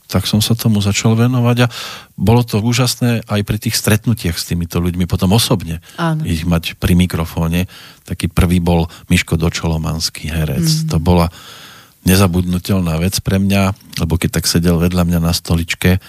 [0.10, 1.72] tak som sa tomu začal venovať a
[2.18, 6.26] bolo to úžasné aj pri tých stretnutiach s týmito ľuďmi, potom osobne Áno.
[6.26, 7.70] ich mať pri mikrofóne.
[8.10, 10.66] Taký prvý bol Miško Dočolomanský herec.
[10.66, 10.86] Mm.
[10.90, 11.30] To bola
[12.08, 16.00] nezabudnutelná vec pre mňa, lebo keď tak sedel vedľa mňa na stoličke,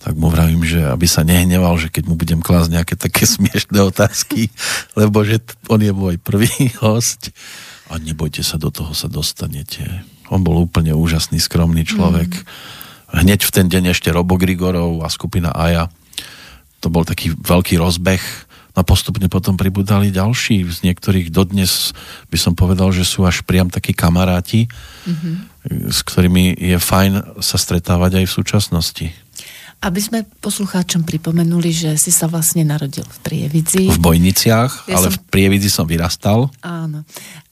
[0.00, 3.78] tak mu vravím, že aby sa nehneval, že keď mu budem klásť nejaké také smiešné
[3.82, 4.48] otázky,
[4.96, 6.50] lebo že on je môj prvý
[6.84, 7.34] host
[7.90, 9.82] a nebojte sa, do toho sa dostanete.
[10.30, 12.30] On bol úplne úžasný, skromný človek.
[12.30, 13.26] Mm.
[13.26, 15.90] hneď v ten deň ešte Robo Grigorov a skupina Aja.
[16.80, 18.22] To bol taký veľký rozbeh.
[18.80, 20.64] A postupne potom pribudali ďalší.
[20.64, 21.92] Z niektorých dodnes
[22.32, 24.72] by som povedal, že sú až priam takí kamaráti,
[25.04, 25.34] mm-hmm.
[25.92, 29.06] s ktorými je fajn sa stretávať aj v súčasnosti.
[29.80, 33.88] Aby sme poslucháčom pripomenuli, že si sa vlastne narodil v Prievidzi.
[33.88, 35.16] V Bojniciach, ja ale som...
[35.16, 36.52] v Prievidzi som vyrastal.
[36.60, 37.00] Áno.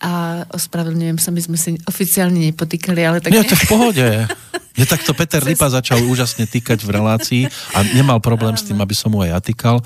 [0.05, 3.33] A ospravedlňujem sa, my sme si oficiálne nepotýkali, ale tak...
[3.33, 4.05] Nie, to v pohode.
[4.79, 7.43] Je takto Peter Lipa začal úžasne týkať v relácii
[7.75, 9.77] a nemal problém s tým, aby som mu aj ja týkal,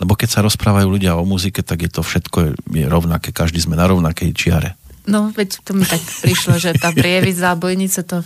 [0.00, 3.76] lebo keď sa rozprávajú ľudia o muzike, tak je to všetko je rovnaké, každý sme
[3.76, 4.77] na rovnakej čiare.
[5.08, 8.20] No, veď to mi tak prišlo, že tá prievidza bojnice to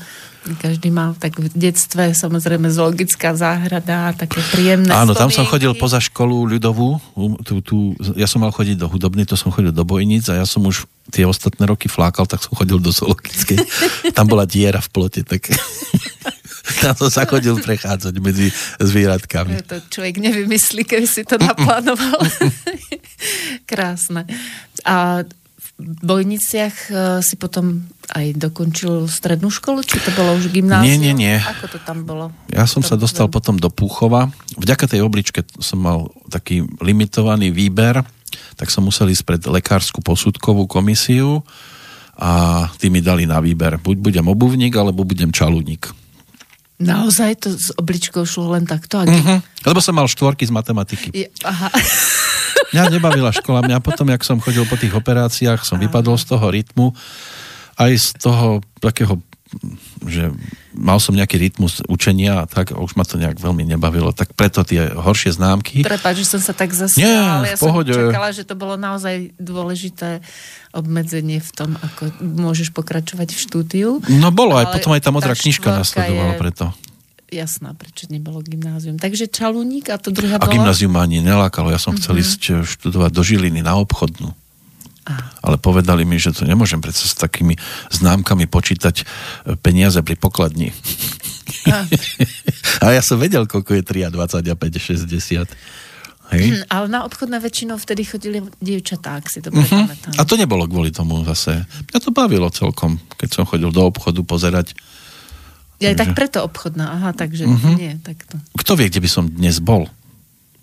[0.58, 6.02] každý mal tak v detstve samozrejme zoologická záhrada, také príjemné Áno, tam som chodil poza
[6.02, 6.98] školu ľudovú,
[7.46, 7.76] tu, tu,
[8.18, 10.90] ja som mal chodiť do hudobný, to som chodil do bojnic a ja som už
[11.14, 13.58] tie ostatné roky flákal, tak som chodil do zoologickej.
[14.18, 15.50] Tam bola diera v plote, tak
[16.82, 19.66] tam som sa chodil prechádzať medzi zvieratkami.
[19.66, 22.22] To človek nevymyslí, keby si to naplánoval.
[23.66, 24.26] Krásne.
[24.86, 25.26] A
[25.82, 29.82] Bojniciach e, si potom aj dokončil strednú školu?
[29.82, 30.86] Či to bolo už gymnázium?
[30.86, 31.36] Nie, nie, nie.
[31.38, 32.30] Ako to tam bolo?
[32.48, 33.36] Ja som sa dostal bolo?
[33.40, 34.30] potom do Púchova.
[34.56, 38.00] Vďaka tej obličke som mal taký limitovaný výber,
[38.56, 41.44] tak som musel ísť pred lekárskú posudkovú komisiu
[42.16, 43.80] a tí mi dali na výber.
[43.80, 46.01] Buď budem obuvník, alebo budem čalúnik.
[46.82, 49.02] Naozaj to s obličkou šlo len takto?
[49.02, 49.38] Uh-huh.
[49.62, 51.08] Lebo som mal štvorky z matematiky.
[51.14, 51.70] Je, aha.
[52.72, 56.46] Mňa nebavila škola, mňa potom, jak som chodil po tých operáciách, som vypadol z toho
[56.48, 56.96] rytmu,
[57.76, 59.20] aj z toho takého
[60.08, 60.32] že
[60.72, 64.32] mal som nejaký rytmus učenia a tak, a už ma to nejak veľmi nebavilo, tak
[64.32, 65.84] preto tie horšie známky.
[65.84, 67.92] Prepač, že som sa tak zasmiala, ale ja pohode.
[67.92, 70.24] som čakala, že to bolo naozaj dôležité
[70.72, 73.88] obmedzenie v tom, ako môžeš pokračovať v štúdiu.
[74.08, 76.40] No bolo, aj potom aj tá modrá tá knižka nasledovala je...
[76.40, 76.66] preto
[77.32, 79.00] jasná, prečo nebolo gymnázium.
[79.00, 80.44] Takže Čalúnik a to druhé bolo...
[80.44, 82.04] A gymnázium ma ani nelákalo, ja som mm-hmm.
[82.04, 82.22] chcel mhm.
[82.22, 84.36] ísť eh, študovať do Žiliny na obchodnú.
[85.42, 87.58] Ale povedali mi, že to nemôžem predsa s takými
[87.90, 89.04] známkami počítať eh,
[89.58, 90.70] peniaze pri pokladni.
[91.66, 91.86] A,
[92.84, 95.50] a ja som vedel, koľko je 23 a 5, 60.
[96.32, 96.44] Hej.
[96.48, 99.68] Hm, ale na obchodné väčšinou vtedy chodili dievčatá, ak si to uh-huh.
[99.68, 100.16] pamätám.
[100.16, 101.68] A to nebolo kvôli tomu zase.
[101.92, 104.72] Mňa to bavilo celkom, keď som chodil do obchodu pozerať
[105.82, 105.98] ja takže...
[105.98, 107.74] tak preto obchodná, aha, takže uh-huh.
[107.74, 108.38] nie, takto.
[108.54, 109.90] Kto vie, kde by som dnes bol?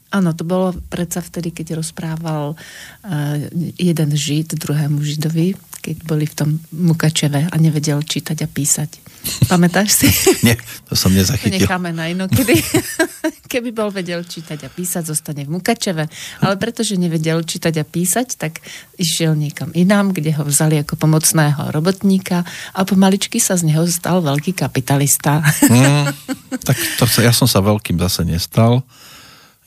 [0.09, 3.37] Áno, to bolo predsa vtedy, keď rozprával uh,
[3.77, 9.09] jeden žid druhému židovi, keď boli v tom Mukačeve a nevedel čítať a písať.
[9.47, 10.09] Pamätáš si?
[10.47, 10.55] Nie,
[10.87, 11.61] to som nezachytil.
[11.61, 12.57] Necháme na inokedy.
[13.51, 16.05] Keby bol vedel čítať a písať, zostane v Mukačeve.
[16.43, 18.61] Ale pretože nevedel čítať a písať, tak
[18.95, 24.21] išiel niekam inám, kde ho vzali ako pomocného robotníka a pomaličky sa z neho stal
[24.21, 25.41] veľký kapitalista.
[25.65, 26.13] Mm,
[26.67, 28.85] tak to ja som sa veľkým zase nestal.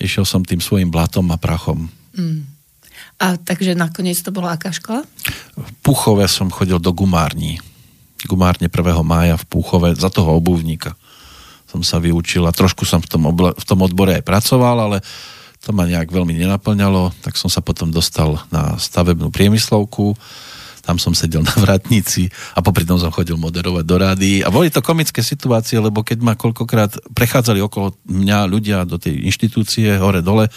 [0.03, 1.87] Išiel som tým svojim blatom a prachom.
[2.19, 2.43] Mm.
[3.23, 5.07] A takže nakoniec to bola aká škola?
[5.55, 7.63] V Puchove som chodil do gumární.
[8.27, 8.83] Gumárne 1.
[9.07, 10.99] mája v Púchove za toho obuvníka
[11.73, 14.99] som sa vyučil a trošku som v tom, obla, v tom odbore aj pracoval, ale
[15.65, 20.13] to ma nejak veľmi nenaplňalo, tak som sa potom dostal na stavebnú priemyslovku,
[20.83, 24.69] tam som sedel na vratnici a popri tom som chodil moderovať do rády a boli
[24.69, 30.21] to komické situácie, lebo keď ma koľkokrát prechádzali okolo mňa ľudia do tej inštitúcie, hore
[30.21, 30.51] dole,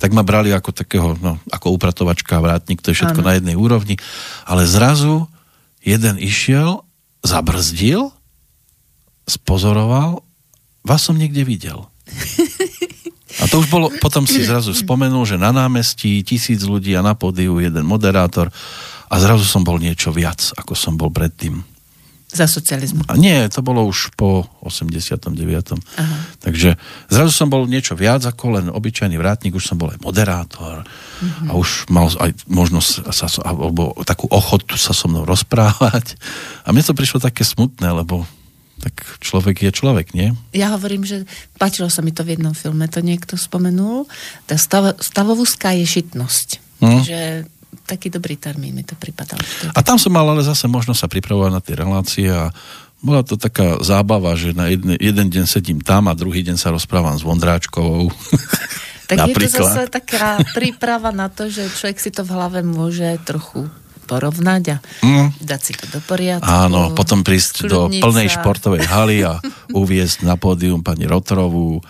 [0.00, 3.28] tak ma brali ako takého, no, ako upratovačka, vrátnik, to je všetko ano.
[3.28, 3.96] na jednej úrovni.
[4.48, 5.28] Ale zrazu
[5.84, 6.84] jeden išiel,
[7.24, 8.12] zabrzdil,
[9.28, 10.24] spozoroval,
[10.84, 11.88] vás som niekde videl.
[13.36, 17.12] A to už bolo, potom si zrazu spomenul, že na námestí tisíc ľudí a na
[17.12, 18.48] pódiu jeden moderátor
[19.06, 21.62] a zrazu som bol niečo viac, ako som bol predtým.
[22.26, 23.06] Za socializmu.
[23.06, 25.30] A nie, to bolo už po 89.
[25.78, 26.16] Aha.
[26.42, 26.74] Takže
[27.06, 31.48] zrazu som bol niečo viac ako len obyčajný vrátnik, už som bol aj moderátor uh-huh.
[31.48, 36.18] a už mal aj možnosť sa, alebo takú ochotu sa so mnou rozprávať.
[36.66, 38.26] A mne to prišlo také smutné, lebo
[38.82, 38.92] tak
[39.24, 40.36] človek je človek, nie?
[40.52, 41.24] Ja hovorím, že
[41.56, 44.04] páčilo sa mi to v jednom filme, to niekto spomenul,
[44.44, 46.48] tá stav, je šitnosť.
[46.84, 47.00] Hmm.
[47.00, 47.48] Že
[47.84, 49.36] taký dobrý termín mi to pripadal.
[49.76, 52.48] A tam som mal ale zase možnosť sa pripravovať na tie relácie a
[53.04, 56.72] bola to taká zábava, že na jeden, jeden deň sedím tam a druhý deň sa
[56.72, 58.08] rozprávam s Vondráčkovou.
[59.06, 63.22] Tak je to zase taká príprava na to, že človek si to v hlave môže
[63.22, 63.70] trochu
[64.06, 65.42] porovnať a mm.
[65.42, 66.46] dať si to do poriadku.
[66.46, 69.38] Áno, potom prísť do plnej športovej haly a
[69.74, 71.82] uviezť na pódium pani Rotorovú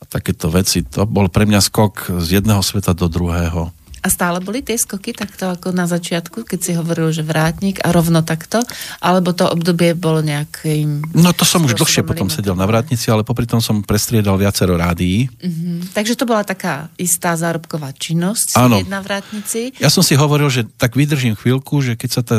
[0.00, 0.84] a takéto veci.
[0.96, 3.72] To bol pre mňa skok z jedného sveta do druhého.
[4.02, 7.94] A stále boli tie skoky takto ako na začiatku, keď si hovoril, že vrátnik a
[7.94, 8.58] rovno takto?
[8.98, 11.14] Alebo to obdobie bolo nejakým...
[11.14, 14.74] No to som už dlhšie potom sedel na vrátnici, ale popri tom som prestriedal viacero
[14.74, 15.30] rádií.
[15.38, 15.86] Uh-huh.
[15.94, 18.82] Takže to bola taká istá zárobková činnosť Áno.
[18.90, 19.78] na vrátnici.
[19.78, 22.38] Ja som si hovoril, že tak vydržím chvíľku, že keď sa tá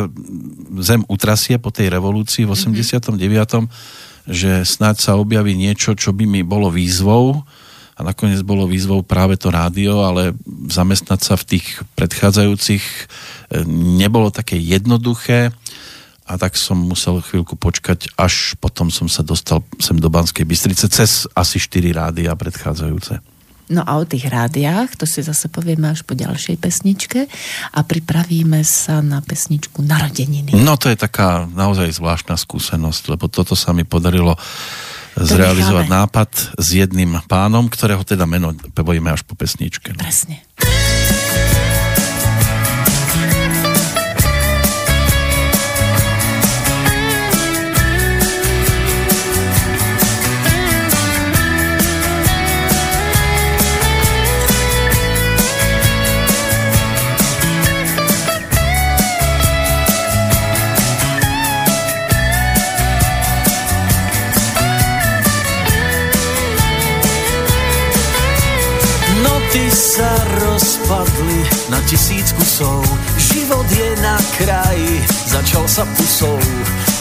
[0.83, 3.63] zem utrasie po tej revolúcii v 89., uh-huh.
[4.27, 7.47] že snáď sa objaví niečo, čo by mi bolo výzvou,
[8.03, 10.35] a nakoniec bolo výzvou práve to rádio, ale
[10.67, 13.03] zamestnať sa v tých predchádzajúcich e,
[13.95, 15.55] nebolo také jednoduché
[16.27, 20.91] a tak som musel chvíľku počkať, až potom som sa dostal sem do Banskej Bystrice
[20.91, 23.23] cez asi 4 rádia predchádzajúce.
[23.71, 27.31] No a o tých rádiách, to si zase povieme až po ďalšej pesničke
[27.71, 30.51] a pripravíme sa na pesničku Narodeniny.
[30.59, 34.35] No to je taká naozaj zvláštna skúsenosť, lebo toto sa mi podarilo
[35.17, 36.01] zrealizovať necháme.
[36.07, 39.93] nápad s jedným pánom, ktorého teda meno povojíme až po pesničke.
[39.93, 40.03] No.
[69.53, 69.83] Presne.
[69.93, 70.09] sa
[70.41, 72.81] rozpadli na tisíc kusov.
[73.13, 76.41] Život je na kraji, začal sa pusou.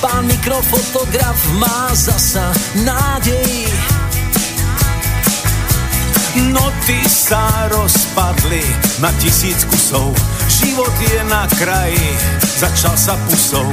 [0.04, 2.52] Pán mikrofotograf má zasa
[2.84, 3.64] nádej.
[6.52, 8.60] Noty sa rozpadli
[9.00, 10.12] na tisíc kusov.
[10.52, 12.08] Život je na kraji,
[12.60, 13.72] začal sa pusou.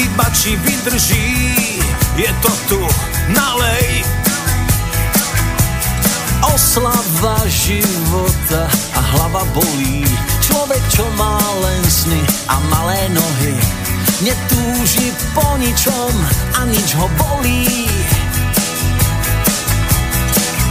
[0.00, 1.28] Iba či vydrží,
[2.16, 2.80] je to tu,
[3.36, 4.17] nalej
[6.58, 10.02] Oslava života a hlava bolí.
[10.42, 12.18] Človek, čo má len sny
[12.50, 13.54] a malé nohy,
[14.26, 16.10] netúži po ničom
[16.58, 17.62] a nič ho bolí.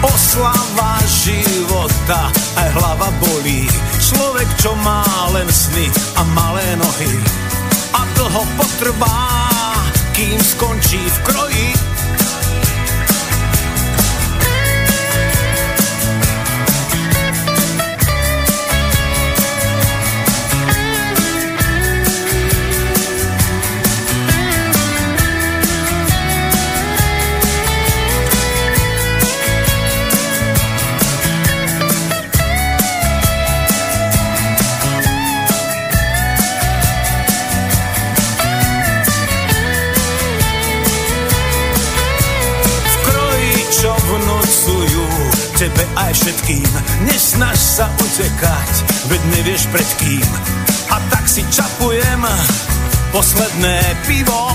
[0.03, 3.63] Oslava života a hlava bolí.
[4.03, 5.07] Človek, čo má
[5.39, 5.87] len sny
[6.19, 7.15] a malé nohy
[7.95, 9.23] a dlho potrvá,
[10.11, 11.67] kým skončí v kroji
[47.77, 48.73] sa utekať,
[49.05, 50.29] veď nevieš pred kým.
[50.89, 52.25] A tak si čapujem
[53.13, 53.77] posledné
[54.09, 54.49] pivo.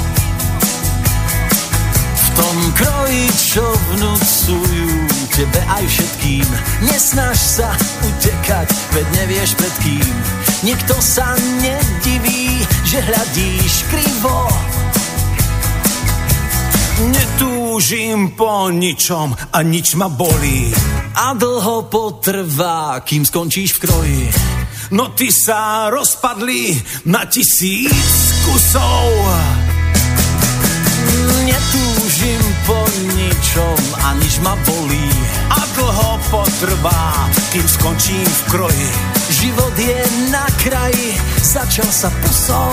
[2.19, 4.91] V tom kroji, čo vnúcujú
[5.39, 6.49] tebe aj všetkým.
[6.91, 7.71] Nesnaž sa
[8.03, 10.15] utekať, veď nevieš pred kým.
[10.67, 14.51] Nikto sa nediví, že hľadíš krivo.
[17.07, 20.75] Netúžim po ničom a nič ma bolí.
[21.13, 24.25] A dlho potrvá, kým skončíš v kroji.
[24.97, 29.09] No ty sa rozpadli na tisíc kusov.
[31.45, 32.81] Netúžim po
[33.13, 35.09] ničom a nič ma bolí.
[35.53, 38.91] A dlho potrvá, kým skončím v kroji.
[39.33, 40.01] Život je
[40.33, 42.73] na kraji, začal sa pusou.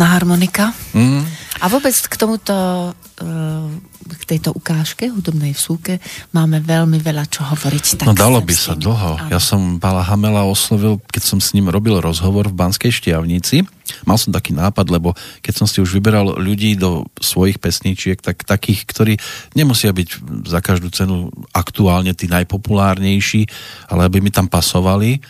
[0.00, 0.72] Krásna harmonika.
[0.96, 1.28] Mm.
[1.60, 2.56] A vôbec k tomuto,
[3.20, 3.28] e,
[4.16, 6.00] k tejto ukážke hudobnej vsúke
[6.32, 8.00] máme veľmi veľa čo hovoriť.
[8.00, 9.20] Tak no dalo by sa dlho.
[9.20, 9.28] Áno.
[9.28, 13.60] Ja som Bala Hamela oslovil, keď som s ním robil rozhovor v Banskej Štiavnici.
[14.08, 15.12] Mal som taký nápad, lebo
[15.44, 19.14] keď som si už vyberal ľudí do svojich pesničiek, tak takých, ktorí
[19.52, 20.08] nemusia byť
[20.48, 23.44] za každú cenu aktuálne tí najpopulárnejší,
[23.92, 25.20] ale aby mi tam pasovali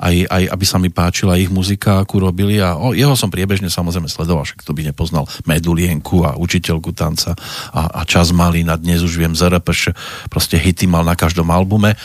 [0.00, 2.56] aj, aj aby sa mi páčila ich muzika, akú robili.
[2.56, 7.36] A o, jeho som priebežne samozrejme sledoval, však to by nepoznal Medulienku a učiteľku tanca
[7.76, 9.92] a, a čas malý na dnes už viem ZRPŠ,
[10.32, 12.00] proste hity mal na každom albume.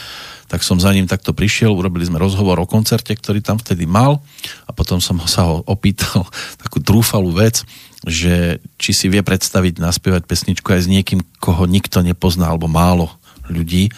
[0.45, 4.21] Tak som za ním takto prišiel, urobili sme rozhovor o koncerte, ktorý tam vtedy mal.
[4.69, 6.27] A potom som sa ho opýtal
[6.61, 7.63] takú trúfalú vec,
[8.05, 13.07] že či si vie predstaviť naspievať pesničku aj s niekým, koho nikto nepozná alebo málo
[13.47, 13.89] ľudí.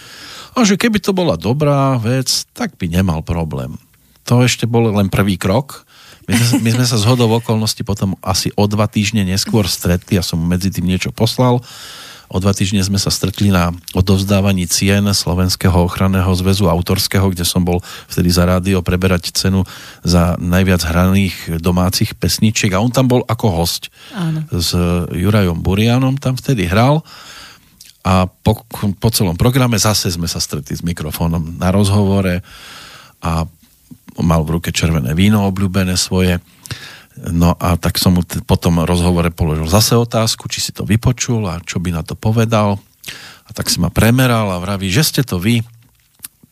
[0.53, 3.75] A že keby to bola dobrá vec, tak by nemal problém
[4.27, 5.87] to ešte bol len prvý krok.
[6.27, 10.19] My sme, my sme sa z hodov okolností potom asi o dva týždne neskôr stretli,
[10.19, 11.63] ja som medzi tým niečo poslal.
[12.27, 17.63] O dva týždne sme sa stretli na odovzdávaní cien Slovenského ochranného zväzu autorského, kde som
[17.63, 17.79] bol
[18.11, 19.63] vtedy za rádio preberať cenu
[20.03, 23.87] za najviac hraných domácich pesničiek a on tam bol ako host.
[24.11, 24.43] Áno.
[24.51, 24.75] S
[25.15, 26.99] Jurajom Burianom tam vtedy hral
[28.03, 28.67] a po,
[28.99, 32.43] po celom programe zase sme sa stretli s mikrofónom na rozhovore
[33.23, 33.47] a
[34.21, 36.41] mal v ruke červené víno obľúbené svoje.
[37.17, 41.49] No a tak som mu t- potom rozhovore položil zase otázku, či si to vypočul
[41.49, 42.77] a čo by na to povedal.
[43.47, 45.65] A tak si ma premeral a vraví, že ste to vy,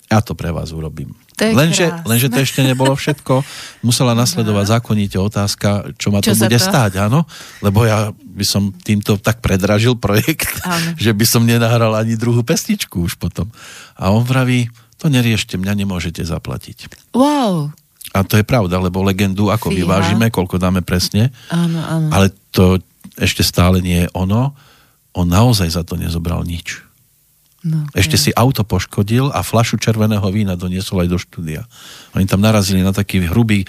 [0.10, 1.14] ja to pre vás urobím.
[1.36, 3.44] Lenže, lenže to ešte nebolo všetko.
[3.84, 6.64] Musela nasledovať zákonite otázka, čo ma čo to bude to?
[6.64, 7.28] stáť, áno?
[7.60, 10.96] Lebo ja by som týmto tak predražil projekt, áno.
[11.04, 13.52] že by som nenahral ani druhú pesničku už potom.
[14.00, 17.12] A on vraví, to neriešte, mňa nemôžete zaplatiť.
[17.12, 17.72] Wow.
[18.16, 19.84] A to je pravda, lebo legendu ako Fíha.
[19.84, 21.36] vyvážime, koľko dáme presne.
[21.52, 22.08] Áno, áno.
[22.16, 22.80] Ale to
[23.20, 24.56] ešte stále nie je ono.
[25.12, 26.84] On naozaj za to nezobral nič.
[27.66, 31.66] No, Ešte si auto poškodil a flašu červeného vína doniesol aj do štúdia.
[32.14, 33.68] Oni tam narazili na taký hrubý e,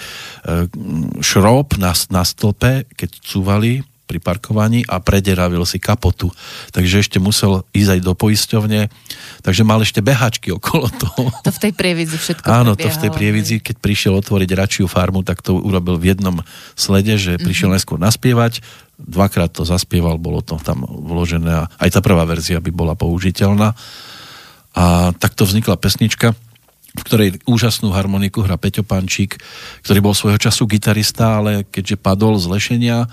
[1.17, 6.31] šrob na, na stĺpe, keď cúvali pri parkovaní a prederavil si kapotu.
[6.71, 8.87] Takže ešte musel ísť aj do poisťovne,
[9.43, 11.27] takže mal ešte behačky okolo toho.
[11.43, 15.27] To v tej prievidzi všetko Áno, to v tej prievidzi, keď prišiel otvoriť radšiu farmu,
[15.27, 16.39] tak to urobil v jednom
[16.79, 17.43] slede, že mhm.
[17.43, 17.83] prišiel mm-hmm.
[17.83, 18.63] neskôr naspievať,
[18.97, 23.77] dvakrát to zaspieval, bolo to tam vložené a aj tá prvá verzia by bola použiteľná.
[24.77, 26.37] A takto vznikla pesnička,
[26.97, 29.37] v ktorej úžasnú harmoniku hrá Peťo Pančík,
[29.85, 33.05] ktorý bol svojho času gitarista, ale keďže padol z lešenia,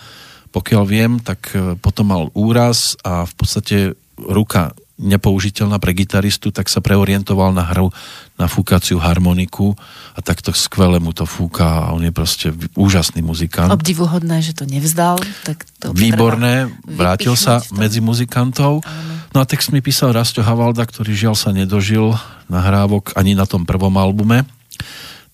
[0.55, 3.77] pokiaľ viem, tak e, potom mal úraz a v podstate
[4.15, 7.91] ruka nepoužiteľná pre gitaristu, tak sa preorientoval na hru
[8.39, 9.75] na fúkaciu harmoniku
[10.15, 13.75] a takto skvele mu to fúka a on je proste úžasný muzikant.
[13.75, 15.19] Obdivuhodné, že to nevzdal.
[15.43, 17.75] Tak to Výborné, vrátil sa to.
[17.75, 18.87] medzi muzikantov.
[19.35, 22.15] No a text mi písal Rasto Havalda, ktorý žiaľ sa nedožil
[22.47, 24.47] nahrávok ani na tom prvom albume.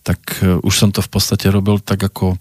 [0.00, 2.40] Tak e, už som to v podstate robil tak ako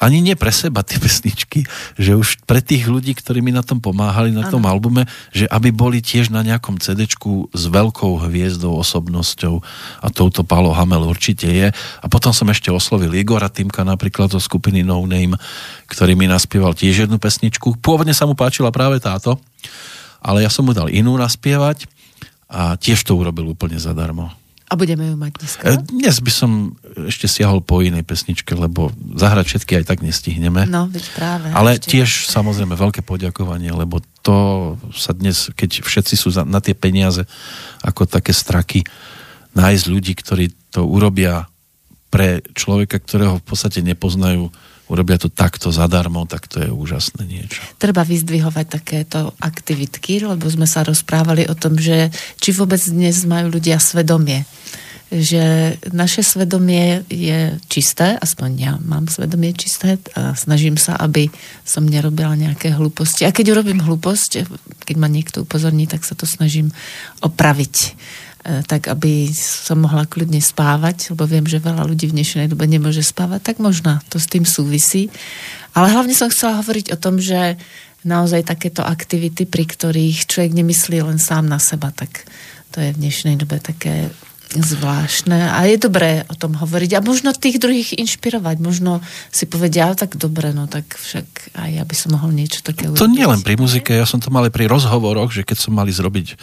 [0.00, 1.68] ani nie pre seba tie pesničky,
[2.00, 4.52] že už pre tých ľudí, ktorí mi na tom pomáhali, na ano.
[4.56, 9.60] tom albume, že aby boli tiež na nejakom cd s veľkou hviezdou, osobnosťou
[10.00, 11.68] a touto Pálo Hamel určite je.
[12.00, 15.36] A potom som ešte oslovil Igora Týmka napríklad zo skupiny No Name,
[15.84, 17.76] ktorý mi naspieval tiež jednu pesničku.
[17.84, 19.36] Pôvodne sa mu páčila práve táto,
[20.24, 21.84] ale ja som mu dal inú naspievať
[22.48, 24.39] a tiež to urobil úplne zadarmo.
[24.70, 25.64] A budeme ju mať dneska?
[25.66, 26.78] E, dnes by som
[27.10, 30.62] ešte siahol po inej pesničke, lebo zahrať všetky aj tak nestihneme.
[30.70, 31.46] No, veď práve.
[31.50, 31.90] Ale ešte.
[31.98, 37.26] tiež samozrejme veľké poďakovanie, lebo to sa dnes, keď všetci sú na tie peniaze
[37.82, 38.86] ako také straky,
[39.58, 41.50] nájsť ľudí, ktorí to urobia
[42.06, 44.54] pre človeka, ktorého v podstate nepoznajú,
[44.90, 47.62] urobia to takto zadarmo, tak to je úžasné niečo.
[47.78, 52.10] Treba vyzdvihovať takéto aktivitky, lebo sme sa rozprávali o tom, že
[52.42, 54.42] či vôbec dnes majú ľudia svedomie
[55.10, 61.26] že naše svedomie je čisté, aspoň ja mám svedomie čisté a snažím sa, aby
[61.66, 63.26] som nerobila nejaké hlúposti.
[63.26, 64.46] A keď urobím hlúposť,
[64.86, 66.70] keď ma niekto upozorní, tak sa to snažím
[67.26, 67.98] opraviť
[68.40, 73.04] tak aby som mohla kľudne spávať, lebo viem, že veľa ľudí v dnešnej dobe nemôže
[73.04, 75.12] spávať, tak možno to s tým súvisí.
[75.76, 77.60] Ale hlavne som chcela hovoriť o tom, že
[78.00, 82.24] naozaj takéto aktivity, pri ktorých človek nemyslí len sám na seba, tak
[82.72, 84.08] to je v dnešnej dobe také
[84.50, 88.58] zvláštne a je dobré o tom hovoriť a možno tých druhých inšpirovať.
[88.58, 88.98] Možno
[89.30, 92.98] si povedia, tak dobre, no tak však aj ja by som mohol niečo také urobiť.
[92.98, 95.78] To nie len pri muzike, ja som to mal aj pri rozhovoroch, že keď som
[95.78, 96.34] mali zrobiť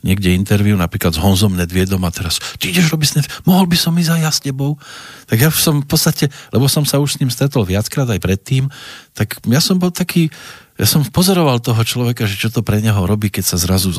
[0.00, 3.92] niekde interviu, napríklad s Honzom Nedviedom a teraz, ty ideš robiť s mohol by som
[3.92, 4.80] ísť aj ja s tebou.
[5.28, 8.72] Tak ja som v podstate, lebo som sa už s ním stretol viackrát aj predtým,
[9.12, 10.32] tak ja som bol taký,
[10.80, 13.92] ja som pozoroval toho človeka, že čo to pre neho robí, keď sa zrazu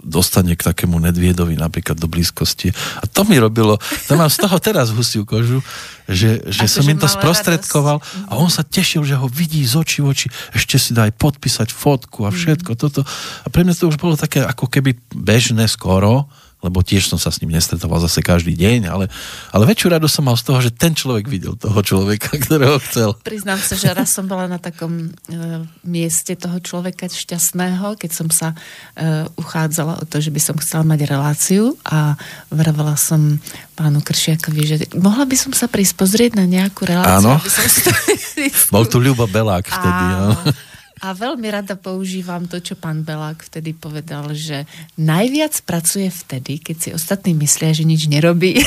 [0.00, 2.72] dostane k takému nedviedovi napríklad do blízkosti.
[2.72, 3.76] A to mi robilo,
[4.08, 5.60] to mám z toho teraz husiu kožu,
[6.08, 8.32] že, že som im to sprostredkoval radosť.
[8.32, 10.26] a on sa tešil, že ho vidí z očí v oči,
[10.56, 12.78] ešte si dá aj podpísať fotku a všetko mm.
[12.80, 13.04] toto.
[13.44, 16.32] A pre mňa to už bolo také ako keby bežné skoro,
[16.62, 19.10] lebo tiež som sa s ním nestretoval zase každý deň, ale,
[19.50, 23.18] ale väčšiu radosť som mal z toho, že ten človek videl toho človeka, ktorého chcel.
[23.26, 25.36] Priznám sa, že raz som bola na takom e,
[25.82, 28.54] mieste toho človeka šťastného, keď som sa
[28.94, 32.14] e, uchádzala o to, že by som chcela mať reláciu a
[32.48, 33.42] vravela som
[33.74, 37.26] pánu Kršiakovi, že mohla by som sa prísť pozrieť na nejakú reláciu.
[37.26, 37.90] Áno, som to...
[38.74, 40.02] bol tu Ľubo Belák vtedy.
[40.14, 40.38] Áno.
[41.02, 46.76] A veľmi rada používam to, čo pán Belák vtedy povedal, že najviac pracuje vtedy, keď
[46.78, 48.62] si ostatní myslia, že nič nerobí.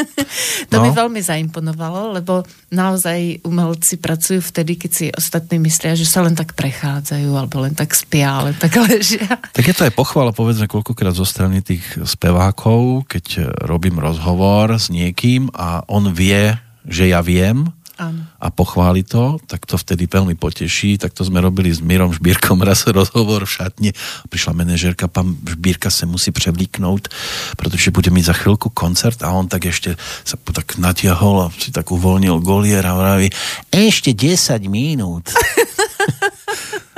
[0.74, 0.82] to no.
[0.82, 2.42] mi veľmi zaimponovalo, lebo
[2.74, 7.78] naozaj umelci pracujú vtedy, keď si ostatní myslia, že sa len tak prechádzajú, alebo len
[7.78, 9.38] tak spia, len tak ležia.
[9.58, 14.90] Tak je to aj pochvala, povedzme, koľkokrát zo strany tých spevákov, keď robím rozhovor s
[14.90, 18.22] niekým a on vie, že ja viem, Áno.
[18.38, 21.02] a pochváli to, tak to vtedy veľmi poteší.
[21.02, 23.90] Tak to sme robili s Mirom Žbírkom raz rozhovor v šatni.
[24.30, 27.10] Prišla manažérka, pán Žbírka sa musí převlíknout,
[27.58, 31.74] protože bude mít za chvíľku koncert a on tak ešte sa tak natiahol a si
[31.74, 33.34] tak uvoľnil golier a vraví,
[33.74, 35.34] ešte 10 minút.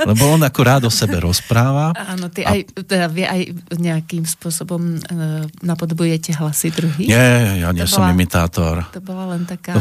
[0.06, 1.92] Lebo on ako rád o sebe rozpráva.
[1.96, 2.56] Áno, ty a...
[2.56, 3.40] aj, teda vie aj
[3.76, 4.98] nejakým spôsobom e,
[5.60, 7.08] napodobujete hlasy druhých?
[7.08, 8.74] Nie, ja nie to som bola, imitátor.
[8.94, 9.76] To bola len taká...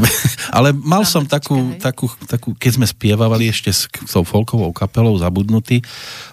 [0.57, 5.15] Ale mal som takú, takú, takú, keď sme spievali ešte s, s tou folkovou kapelou
[5.19, 5.79] Zabudnutý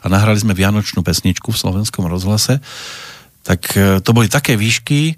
[0.02, 2.58] a nahrali sme Vianočnú pesničku v slovenskom rozhlase,
[3.46, 5.14] tak e, to boli také výšky,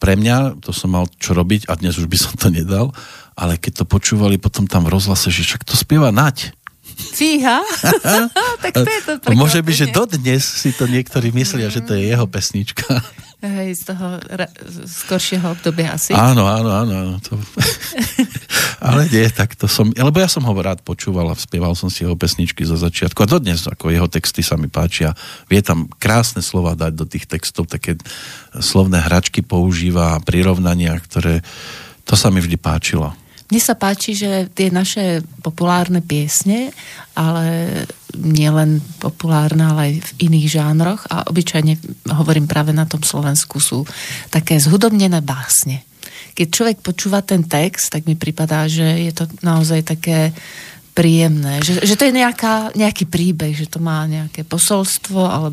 [0.00, 2.96] pre mňa, to som mal čo robiť a dnes už by som to nedal,
[3.36, 6.56] ale keď to počúvali potom tam v rozhlase, že však to spieva Nať,
[6.96, 7.60] Fíha?
[8.64, 9.36] tak to je to prekvapenie.
[9.36, 11.74] Môže byť, že dodnes si to niektorí myslia, mm.
[11.76, 12.88] že to je jeho pesnička.
[13.44, 14.48] Hej, z toho ra-
[14.88, 16.16] skoršieho obdobia asi.
[16.16, 17.20] Áno, áno, áno.
[17.20, 17.36] To...
[18.88, 19.92] Ale nie, tak to som...
[19.92, 23.20] Lebo ja som ho rád počúval a spieval som si jeho pesničky zo začiatku.
[23.20, 25.12] A dodnes, ako jeho texty sa mi páčia.
[25.52, 28.00] Vie tam krásne slova dať do tých textov, také
[28.56, 31.44] slovné hračky používa, prirovnania, ktoré...
[32.08, 33.12] To sa mi vždy páčilo.
[33.46, 36.74] Mne sa páči, že tie naše populárne piesne,
[37.14, 37.86] ale
[38.16, 41.78] nielen populárne, ale aj v iných žánroch a obyčajne
[42.10, 43.86] hovorím práve na tom Slovensku sú
[44.32, 45.84] také zhudobnené básne.
[46.36, 50.36] Keď človek počúva ten text, tak mi pripadá, že je to naozaj také
[50.96, 51.60] príjemné.
[51.60, 55.48] Že, že to je nejaká, nejaký príbeh, že to má nejaké posolstvo, ale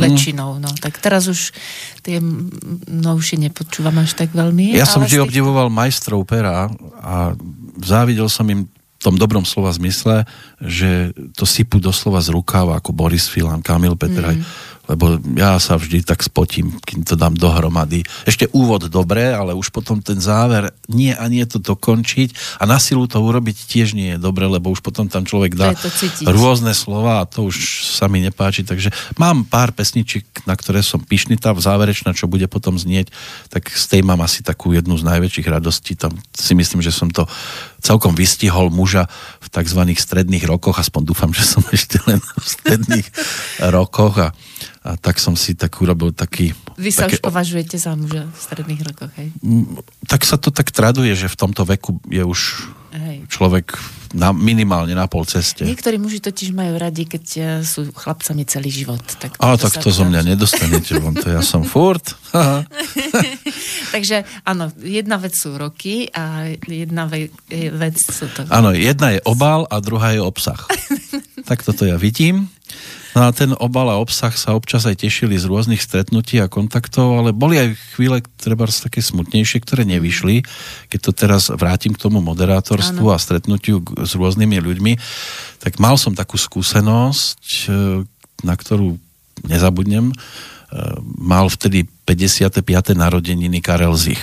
[0.00, 0.56] väčšinou.
[0.56, 0.72] No.
[0.72, 1.52] Tak teraz už
[2.00, 2.16] tie
[2.88, 4.72] novšie nepočúvam až tak veľmi.
[4.72, 5.26] Ja som vždy tých...
[5.28, 6.72] obdivoval majstrov pera
[7.04, 7.36] a
[7.84, 8.64] závidel som im
[8.96, 10.24] v tom dobrom slova zmysle,
[10.56, 14.40] že to sypú doslova z rukáva, ako Boris Filan, Kamil Petraj.
[14.40, 18.06] Mm lebo ja sa vždy tak spotím, kým to dám dohromady.
[18.22, 22.78] Ešte úvod dobre, ale už potom ten záver nie a nie to dokončiť a na
[22.78, 25.74] silu to urobiť tiež nie je dobre, lebo už potom tam človek dá
[26.22, 28.62] rôzne slova a to už sa mi nepáči.
[28.62, 33.10] Takže mám pár pesničiek, na ktoré som pyšný, tá záverečná, čo bude potom znieť,
[33.50, 35.98] tak z tej mám asi takú jednu z najväčších radostí.
[35.98, 37.26] Tam si myslím, že som to
[37.82, 39.06] celkom vystihol muža
[39.38, 39.82] v tzv.
[39.94, 43.06] stredných rokoch, aspoň dúfam, že som ešte len v stredných
[43.70, 44.28] rokoch a
[44.86, 46.54] a tak som si tak urobil taký...
[46.78, 49.34] Vy sa také, už považujete za muža v stredných rokoch, hej?
[50.06, 53.18] Tak sa to tak traduje, že v tomto veku je už hej.
[53.26, 53.74] človek
[54.14, 55.66] na, minimálne na pol ceste.
[55.66, 59.02] Niektorí muži totiž majú radi, keď e, sú chlapcami celý život.
[59.02, 62.16] Tak a tak to zo mňa nedostanete, von to ja som furt.
[63.94, 68.46] Takže áno, jedna vec sú roky a jedna ve- vec sú to...
[68.48, 70.58] Áno, jedna je obal a druhá je obsah.
[71.48, 72.48] tak toto ja vidím.
[73.16, 77.16] No a ten obal a obsah sa občas aj tešili z rôznych stretnutí a kontaktov,
[77.16, 80.44] ale boli aj chvíle, treba také smutnejšie, ktoré nevyšli.
[80.92, 83.16] Keď to teraz vrátim k tomu moderátorstvu ano.
[83.16, 84.92] a stretnutiu s rôznymi ľuďmi,
[85.64, 88.04] tak mal som takú skúsenosť, e,
[88.44, 89.00] na ktorú
[89.48, 90.12] nezabudnem.
[90.12, 90.14] E,
[91.16, 92.92] mal vtedy 55.
[92.92, 94.20] narodeniny Karel Zich.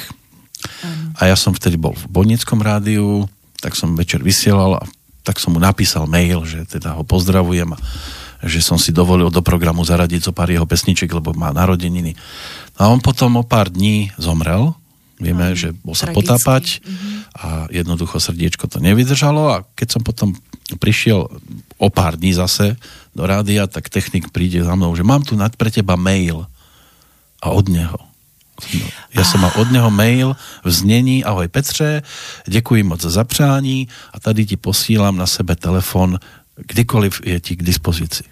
[0.86, 1.18] Ano.
[1.18, 3.26] A ja som vtedy bol v Bonickom rádiu,
[3.58, 4.86] tak som večer vysielal a
[5.26, 7.80] tak som mu napísal mail, že teda ho pozdravujem a
[8.44, 12.16] že som si dovolil do programu zaradiť zo pár jeho pesniček, lebo má narodeniny.
[12.76, 14.76] A on potom o pár dní zomrel,
[15.22, 16.18] vieme, mm, že bol sa tragicky.
[16.20, 17.16] potápať mm-hmm.
[17.40, 20.36] a jednoducho srdiečko to nevydržalo a keď som potom
[20.82, 21.30] prišiel
[21.78, 22.76] o pár dní zase
[23.16, 26.44] do rádia, tak technik príde za mnou, že mám tu pre teba mail
[27.40, 28.00] a od neho.
[28.54, 28.86] No,
[29.18, 32.02] ja som mal od neho mail v znení Ahoj Petře,
[32.48, 36.20] děkuji moc za zapřání a tady ti posílám na sebe telefon
[36.58, 38.30] Kdykoliv je ti k dispozícii.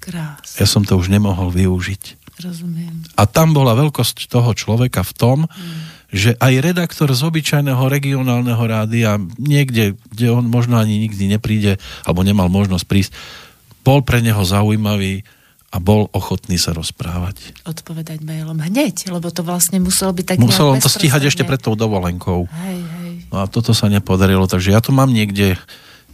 [0.00, 0.56] Krás.
[0.56, 2.16] Ja som to už nemohol využiť.
[2.38, 3.02] Rozumiem.
[3.18, 6.14] A tam bola veľkosť toho človeka v tom, mm.
[6.14, 12.22] že aj redaktor z obyčajného regionálneho rádia, niekde, kde on možno ani nikdy nepríde, alebo
[12.22, 13.12] nemal možnosť prísť,
[13.82, 15.26] bol pre neho zaujímavý
[15.68, 17.60] a bol ochotný sa rozprávať.
[17.68, 21.60] Odpovedať mailom hneď, lebo to vlastne muselo byť tak Muselo on to stíhať ešte pred
[21.60, 22.48] tou dovolenkou.
[22.48, 23.12] Hej, hej.
[23.28, 25.60] No a toto sa nepodarilo, takže ja to mám niekde,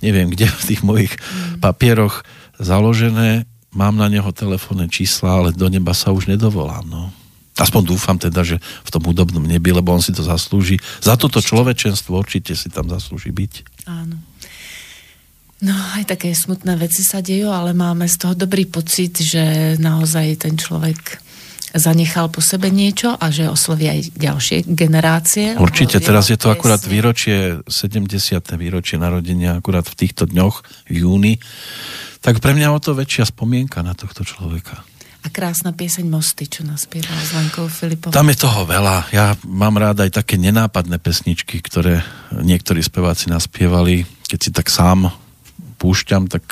[0.05, 1.65] neviem kde v tých mojich mm.
[1.65, 2.21] papieroch
[2.61, 6.87] založené, mám na neho telefónne čísla, ale do neba sa už nedovolám.
[6.87, 7.11] No.
[7.55, 10.83] Aspoň dúfam teda, že v tom hudobnom nebi, lebo on si to zaslúži.
[10.99, 13.53] Za toto človečenstvo určite si tam zaslúži byť.
[13.87, 14.19] Áno.
[15.65, 20.45] No, aj také smutné veci sa dejú, ale máme z toho dobrý pocit, že naozaj
[20.45, 21.24] ten človek
[21.75, 25.59] zanechal po sebe niečo a že osloví aj ďalšie generácie.
[25.59, 28.15] Určite, teraz je to akurát výročie, 70.
[28.55, 31.35] výročie narodenia, akurát v týchto dňoch, v júni.
[32.23, 34.87] Tak pre mňa o to väčšia spomienka na tohto človeka.
[35.25, 38.13] A krásna pieseň Mosty, čo naspieval s Lenkou Filipovou.
[38.13, 39.09] Tam je toho veľa.
[39.09, 44.05] Ja mám rád aj také nenápadné pesničky, ktoré niektorí speváci naspievali.
[44.29, 45.09] Keď si tak sám
[45.81, 46.45] púšťam, tak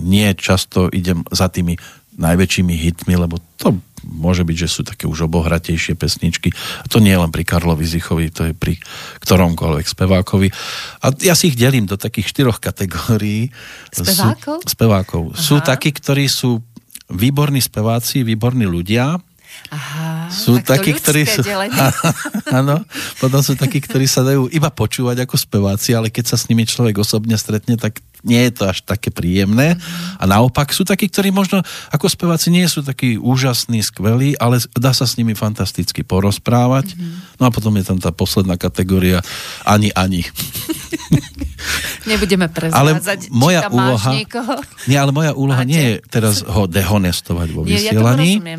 [0.00, 1.80] nie často idem za tými
[2.18, 6.50] najväčšími hitmi, lebo to môže byť, že sú také už obohratejšie pesničky.
[6.82, 8.80] A to nie je len pri Karlovi Zichovi, to je pri
[9.20, 10.48] ktoromkoľvek spevákovi.
[11.04, 13.52] A ja si ich delím do takých štyroch kategórií.
[13.92, 14.64] Spevákov?
[14.64, 15.22] Sú, spevákov.
[15.36, 16.64] Sú takí, ktorí sú
[17.12, 19.20] výborní speváci, výborní ľudia,
[19.70, 21.42] Aha, sú takí, ktorí sú...
[22.58, 22.82] Áno,
[23.18, 26.66] potom sú takí, ktorí sa dajú iba počúvať ako speváci, ale keď sa s nimi
[26.66, 29.76] človek osobne stretne, tak nie je to až také príjemné.
[30.20, 34.92] A naopak sú takí, ktorí možno ako speváci nie sú takí úžasní, skvelí, ale dá
[34.92, 36.94] sa s nimi fantasticky porozprávať.
[36.94, 37.40] Mm-hmm.
[37.40, 39.24] No a potom je tam tá posledná kategória
[39.64, 40.24] ani, ani.
[42.10, 44.10] Nebudeme prezrádzať, ale moja úloha,
[44.88, 45.70] nie, ale moja úloha Máte?
[45.70, 48.40] nie je teraz ho dehonestovať vo nie, vysielaní.
[48.40, 48.56] Ja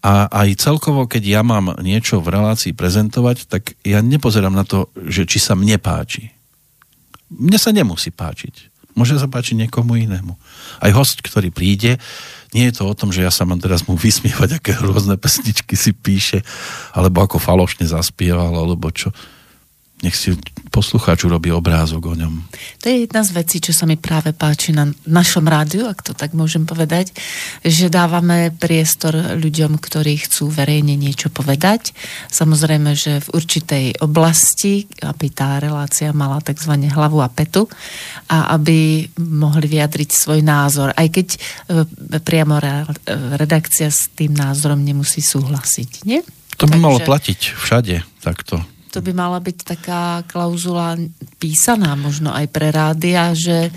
[0.00, 4.88] a aj celkovo, keď ja mám niečo v relácii prezentovať, tak ja nepozerám na to,
[4.94, 6.32] že či sa mne páči.
[7.28, 8.67] Mne sa nemusí páčiť.
[8.98, 10.34] Môže sa páčiť niekomu inému.
[10.82, 12.02] Aj host, ktorý príde,
[12.50, 15.78] nie je to o tom, že ja sa mám teraz mu vysmievať, aké hrozné pesničky
[15.78, 16.42] si píše,
[16.90, 19.14] alebo ako falošne zaspieval, alebo čo
[20.02, 20.34] nech si
[20.70, 22.34] poslucháč urobí obrázok o ňom.
[22.80, 26.12] To je jedna z vecí, čo sa mi práve páči na našom rádiu, ak to
[26.14, 27.12] tak môžem povedať,
[27.66, 31.92] že dávame priestor ľuďom, ktorí chcú verejne niečo povedať.
[32.30, 36.72] Samozrejme, že v určitej oblasti, aby tá relácia mala tzv.
[36.88, 37.66] hlavu a petu
[38.30, 41.38] a aby mohli vyjadriť svoj názor, aj keď e,
[42.22, 42.56] priamo
[43.36, 46.20] redakcia s tým názorom nemusí súhlasiť, nie?
[46.58, 46.84] To by Takže...
[46.84, 48.58] malo platiť všade takto
[48.88, 50.96] to by mala byť taká klauzula
[51.36, 53.70] písaná možno aj pre rádia, že e,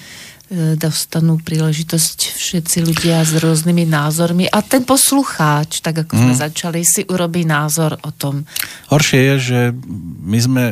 [0.80, 6.20] dostanú príležitosť všetci ľudia s rôznymi názormi a ten poslucháč, tak ako mm.
[6.20, 6.42] sme mhm.
[6.42, 8.48] začali, si urobí názor o tom.
[8.90, 9.60] Horšie je, že
[10.24, 10.64] my sme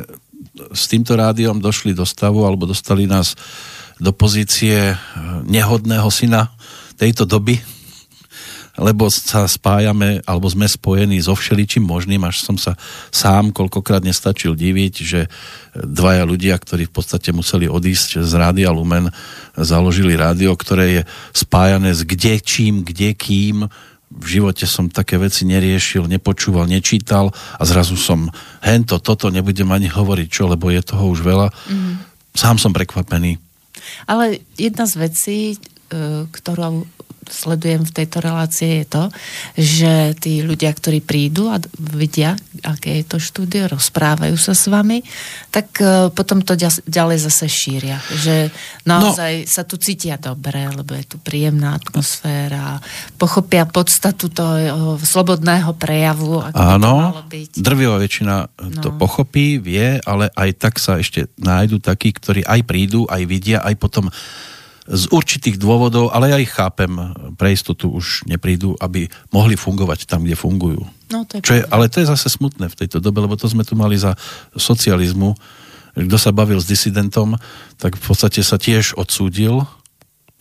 [0.76, 3.36] s týmto rádiom došli do stavu alebo dostali nás
[4.00, 4.96] do pozície e,
[5.48, 6.52] nehodného syna
[6.96, 7.79] tejto doby,
[8.80, 12.80] lebo sa spájame, alebo sme spojení so všeličím možným, až som sa
[13.12, 15.28] sám koľkokrát nestačil diviť, že
[15.76, 19.12] dvaja ľudia, ktorí v podstate museli odísť z Rádia Lumen,
[19.60, 21.02] založili rádio, ktoré je
[21.36, 23.68] spájané s kde čím, kde kým,
[24.10, 28.26] v živote som také veci neriešil, nepočúval, nečítal a zrazu som
[28.66, 31.54] hento, toto nebudem ani hovoriť čo, lebo je toho už veľa.
[31.70, 31.94] Mm.
[32.34, 33.38] Sám som prekvapený.
[34.10, 35.58] Ale jedna z vecí, e,
[36.26, 36.90] ktorú
[37.30, 39.04] sledujem v tejto relácii je to,
[39.56, 45.06] že tí ľudia, ktorí prídu a vidia, aké je to štúdio, rozprávajú sa s vami,
[45.54, 48.02] tak e, potom to ďalej zase šíria.
[48.02, 48.50] Že
[48.84, 49.48] naozaj no.
[49.48, 52.82] sa tu cítia dobre, lebo je tu príjemná atmosféra,
[53.16, 56.44] pochopia podstatu toho slobodného prejavu.
[56.52, 57.24] Áno,
[57.56, 58.82] drvivá väčšina no.
[58.82, 63.62] to pochopí, vie, ale aj tak sa ešte nájdu takí, ktorí aj prídu, aj vidia,
[63.62, 64.10] aj potom
[64.90, 66.90] z určitých dôvodov, ale ja ich chápem,
[67.38, 70.82] pre istotu už neprídu, aby mohli fungovať tam, kde fungujú.
[71.14, 73.46] No, to je Čo je, ale to je zase smutné v tejto dobe, lebo to
[73.46, 74.18] sme tu mali za
[74.58, 75.38] socializmu.
[75.94, 77.38] Kto sa bavil s disidentom,
[77.78, 79.62] tak v podstate sa tiež odsúdil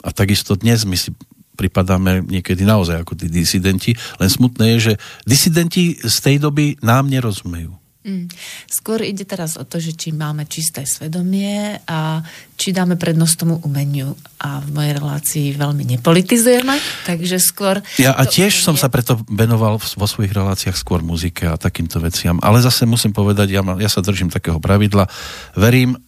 [0.01, 1.13] a takisto dnes my si
[1.59, 3.91] pripadáme niekedy naozaj ako tí disidenti,
[4.23, 4.93] len smutné je, že
[5.27, 7.75] disidenti z tej doby nám nerozumejú.
[8.07, 8.31] Mm.
[8.71, 12.23] Skôr ide teraz o to, že či máme čisté svedomie a
[12.55, 14.15] či dáme prednosť tomu umeniu.
[14.39, 17.83] A v mojej relácii veľmi nepolitizujeme, takže skôr...
[17.99, 18.67] Ja a tiež umenie...
[18.71, 22.39] som sa preto venoval vo svojich reláciách skôr muzike a takýmto veciam.
[22.41, 25.11] Ale zase musím povedať, ja, ja sa držím takého pravidla.
[25.59, 25.99] Verím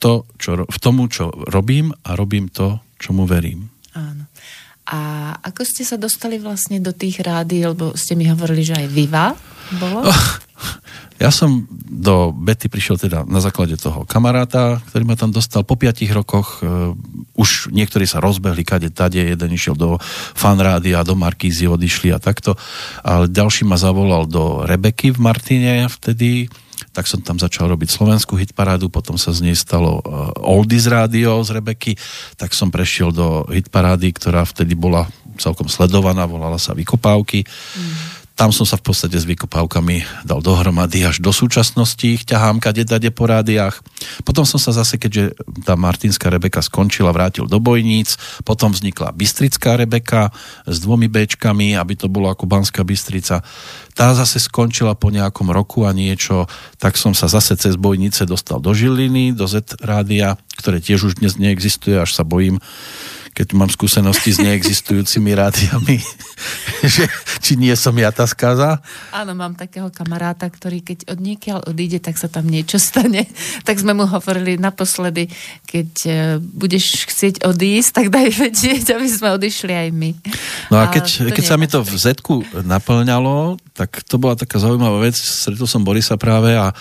[0.00, 3.68] to, čo, v tomu, čo robím a robím to, čomu verím.
[4.90, 4.98] A
[5.38, 9.38] ako ste sa dostali vlastne do tých rády, lebo ste mi hovorili, že aj Viva
[9.78, 10.02] bolo?
[10.02, 10.22] Oh,
[11.20, 15.76] ja som do Betty prišiel teda na základe toho kamaráta, ktorý ma tam dostal po
[15.76, 16.64] piatich rokoch.
[16.64, 16.96] Uh,
[17.36, 20.00] už niektorí sa rozbehli kade tade, jeden išiel do
[20.32, 22.56] fanrádia, do Markízy odišli a takto.
[23.04, 26.48] Ale ďalší ma zavolal do Rebeky v Martine vtedy,
[26.96, 31.44] tak som tam začal robiť slovenskú hitparádu, potom sa z nej stalo uh, Oldies rádio
[31.44, 32.00] z Rebeky,
[32.40, 35.04] tak som prešiel do hitparády, ktorá vtedy bola
[35.36, 37.44] celkom sledovaná, volala sa Vykopávky.
[37.44, 42.56] Mm tam som sa v podstate s vykopávkami dal dohromady až do súčasnosti, ich ťahám
[42.56, 43.84] kade dade po rádiách.
[44.24, 49.76] Potom som sa zase, keďže tá Martinská Rebeka skončila, vrátil do Bojníc, potom vznikla Bystrická
[49.76, 50.32] Rebeka
[50.64, 53.44] s dvomi Bčkami, aby to bolo ako Banská Bystrica.
[53.92, 56.48] Tá zase skončila po nejakom roku a niečo,
[56.80, 61.20] tak som sa zase cez Bojnice dostal do Žiliny, do Z rádia, ktoré tiež už
[61.20, 62.56] dnes neexistuje, až sa bojím,
[63.30, 66.02] keď mám skúsenosti s neexistujúcimi rádiami,
[66.94, 67.06] že
[67.40, 68.82] či nie som ja tá skaza.
[69.14, 73.26] Áno, mám takého kamaráta, ktorý keď od niekiaľ odíde, tak sa tam niečo stane.
[73.60, 75.30] Tak sme mu hovorili naposledy,
[75.68, 80.10] keď e, budeš chcieť odísť, tak daj vedieť, aby sme odišli aj my.
[80.72, 84.58] No a keď, a keď sa mi to v Zetku naplňalo, tak to bola taká
[84.60, 85.16] zaujímavá vec.
[85.16, 86.74] Stretol som Borisa práve a e,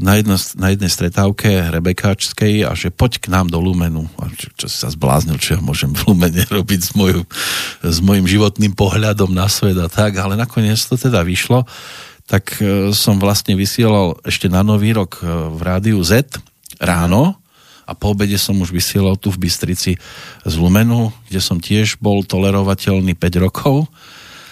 [0.00, 4.06] na, jedno, na jednej stretávke Rebekáčskej a že poď k nám do Lumenu.
[4.20, 7.24] A čo, čo sa zbláznil, čo ja môžem v Lumene robiť s, moju,
[7.80, 11.64] s mojim životným pohľadom na svet a tak, ale nakoniec to teda vyšlo.
[12.28, 16.28] Tak e, som vlastne vysielal ešte na Nový rok e, v rádiu Z
[16.76, 17.38] ráno
[17.86, 19.94] a po obede som už vysielal tu v Bystrici
[20.42, 23.86] z Lumenu, kde som tiež bol tolerovateľný 5 rokov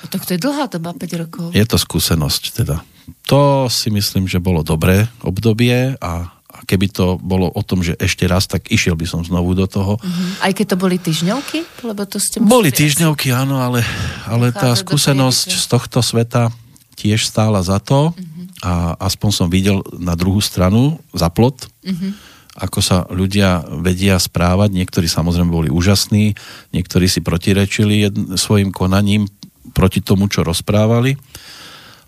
[0.05, 1.46] No tak to je dlhá doba, 5 rokov.
[1.57, 2.84] Je to skúsenosť teda.
[3.32, 6.34] To si myslím, že bolo dobré obdobie a a
[6.65, 10.01] keby to bolo o tom, že ešte raz, tak išiel by som znovu do toho.
[10.01, 10.45] Uh-huh.
[10.45, 11.85] Aj keď to boli týždňovky?
[11.85, 13.85] Lebo to ste boli týždňovky, áno, ale,
[14.25, 16.51] ale tá skúsenosť z tohto sveta
[16.97, 18.65] tiež stála za to uh-huh.
[18.65, 18.73] a
[19.05, 22.11] aspoň som videl na druhú stranu, za plot, uh-huh.
[22.59, 24.73] ako sa ľudia vedia správať.
[24.73, 26.35] Niektorí samozrejme boli úžasní,
[26.73, 29.29] niektorí si protirečili jedn, svojim konaním
[29.75, 31.19] proti tomu, čo rozprávali.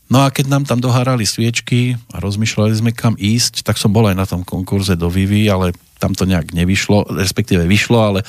[0.06, 4.06] No a keď nám tam dohárali sviečky a rozmýšľali sme kam ísť, tak som bol
[4.06, 8.26] aj na tom konkurze do Vivy, ale tam to nejak nevyšlo, respektíve vyšlo, ale e,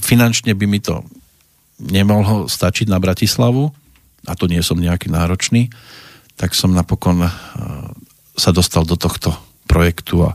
[0.00, 1.04] finančne by mi to
[1.84, 3.68] nemohlo stačiť na Bratislavu
[4.24, 5.68] a to nie som nejaký náročný,
[6.40, 7.30] tak som napokon e,
[8.32, 9.36] sa dostal do tohto
[9.68, 10.32] projektu a,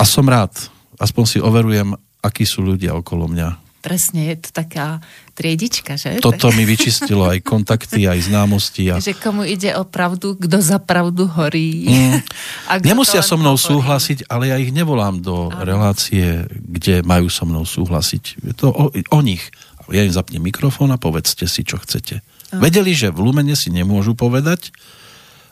[0.00, 0.56] a som rád.
[0.96, 1.92] Aspoň si overujem,
[2.24, 4.98] akí sú ľudia okolo mňa, presne, je to taká
[5.38, 6.18] triedička, že?
[6.18, 8.90] Toto mi vyčistilo aj kontakty, aj známosti.
[8.90, 8.98] A...
[8.98, 11.86] Že komu ide o pravdu, kto za pravdu horí.
[11.86, 12.18] Mm.
[12.66, 13.70] A Nemusia so mnou hovorí.
[13.70, 15.62] súhlasiť, ale ja ich nevolám do Áno.
[15.62, 18.42] relácie, kde majú so mnou súhlasiť.
[18.42, 19.46] Je to o, o nich.
[19.86, 22.26] Ja im zapnem mikrofón a povedzte si, čo chcete.
[22.50, 22.58] Áno.
[22.58, 24.74] Vedeli, že v Lumene si nemôžu povedať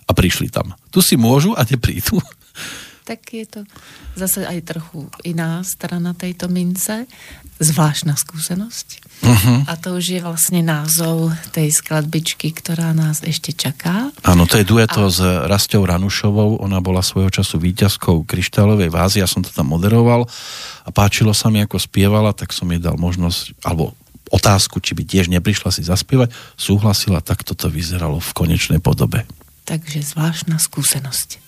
[0.04, 0.74] a prišli tam.
[0.90, 2.18] Tu si môžu a neprídu
[3.04, 3.60] tak je to
[4.16, 7.04] zase aj trochu iná strana tejto mince,
[7.60, 8.88] zvláštna skúsenosť.
[9.22, 9.68] Uh-huh.
[9.68, 14.10] A to už je vlastne názov tej skladbičky, ktorá nás ešte čaká.
[14.24, 15.12] Áno, to je dueto a...
[15.12, 20.26] s Rastou Ranušovou, ona bola svojho času výťazkou kryštálovej vázy, ja som to tam moderoval
[20.82, 23.92] a páčilo sa mi, ako spievala, tak som jej dal možnosť, alebo
[24.32, 29.28] otázku, či by tiež neprišla si zaspievať, súhlasila, tak toto vyzeralo v konečnej podobe.
[29.64, 31.43] Takže zvláštna skúsenosť.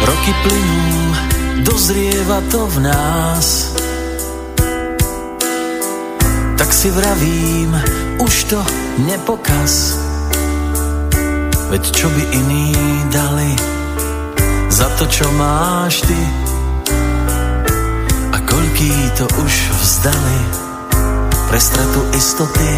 [0.00, 0.88] Roky plynú,
[1.64, 3.46] dozrieva to v nás.
[6.56, 7.72] Tak si vravím,
[8.20, 8.58] už to
[9.04, 9.96] nepokaz.
[11.70, 12.74] Veď čo by iní
[13.14, 13.52] dali
[14.70, 16.20] za to, čo máš ty?
[18.34, 20.38] A koľký to už vzdali
[21.46, 22.72] pre stratu istoty?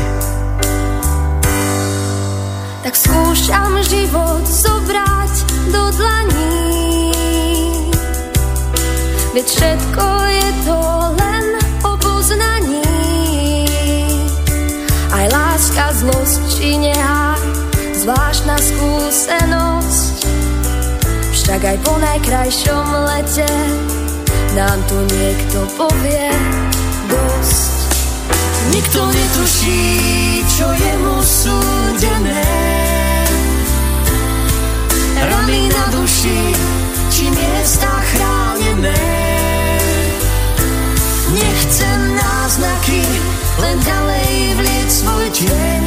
[2.83, 5.35] Tak skúšam život zobrať
[5.73, 6.62] do dlaní
[9.33, 10.81] Veď všetko je to
[11.17, 11.47] len
[11.89, 12.85] o poznaní.
[15.09, 17.41] Aj láska, zlosť či neha,
[17.97, 20.17] zvláštna skúsenosť.
[21.33, 23.49] Však aj po najkrajšom lete
[24.53, 26.29] nám tu niekto povie
[27.09, 27.89] dosť.
[28.69, 29.85] Nikto netuší,
[30.45, 32.45] čo je mu súdené.
[35.25, 36.53] Rany na duši,
[37.09, 39.22] či miesta chránené.
[43.63, 45.85] len ďalej vlieť svoj tieň.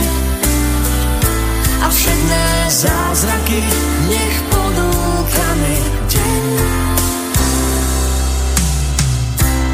[1.84, 3.60] A všetné zázraky
[4.08, 6.46] nech ponúka mi deň.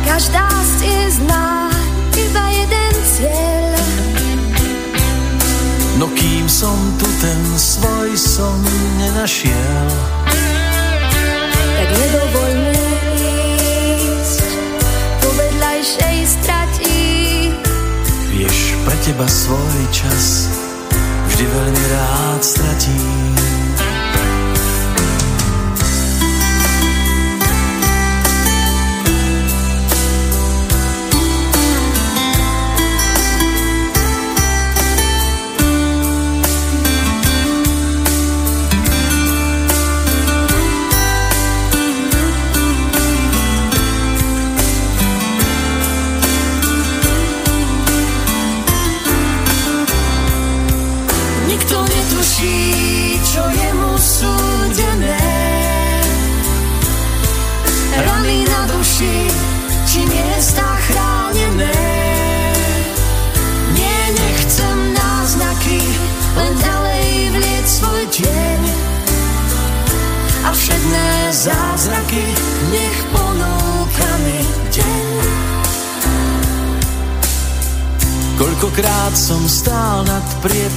[0.04, 1.70] Každá z ciest má
[2.18, 3.66] iba jeden cieľ.
[6.02, 8.58] No kým som tu, ten svoj som
[8.98, 9.88] nenašiel.
[11.78, 12.86] Tak nedovoľ mi
[14.10, 14.50] ísť
[15.22, 16.61] po vedľajšej strane.
[19.02, 20.46] Teba svoj čas
[21.26, 23.61] vždy veľmi rád stratím.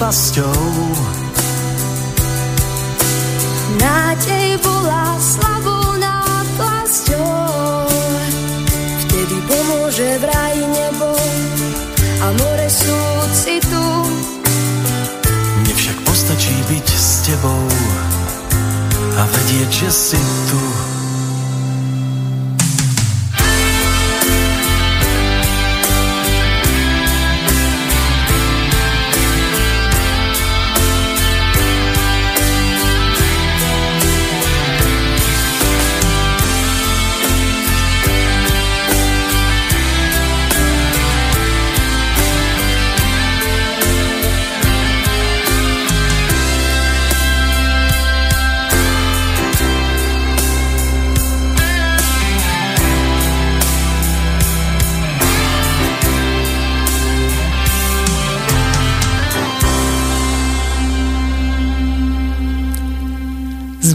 [0.04, 0.68] Priepasťou
[3.80, 7.88] Nádej bola slabou náplasťou.
[9.08, 11.08] Vtedy pomôže vraj nebo
[12.20, 13.84] a more súcitu.
[15.64, 17.64] Mne však postačí byť s tebou
[19.16, 20.20] a vedieť, že si
[20.52, 20.93] tu.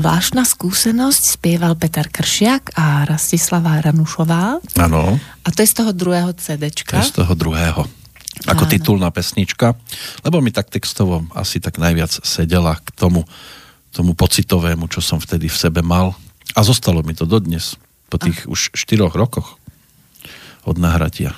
[0.10, 4.58] Zvláštna skúsenosť spieval Peter Kršiak a Rastislava Ranušová.
[4.82, 6.98] Áno, A to je z toho druhého to CDčka.
[6.98, 7.86] je z toho druhého.
[8.50, 8.72] Ako Áno.
[8.74, 9.78] titulná pesnička,
[10.26, 13.30] lebo mi tak textovo asi tak najviac sedela k tomu,
[13.94, 16.18] tomu pocitovému, čo som vtedy v sebe mal.
[16.58, 17.78] A zostalo mi to dodnes,
[18.10, 19.62] po tých už štyroch rokoch
[20.66, 21.38] od nahratia.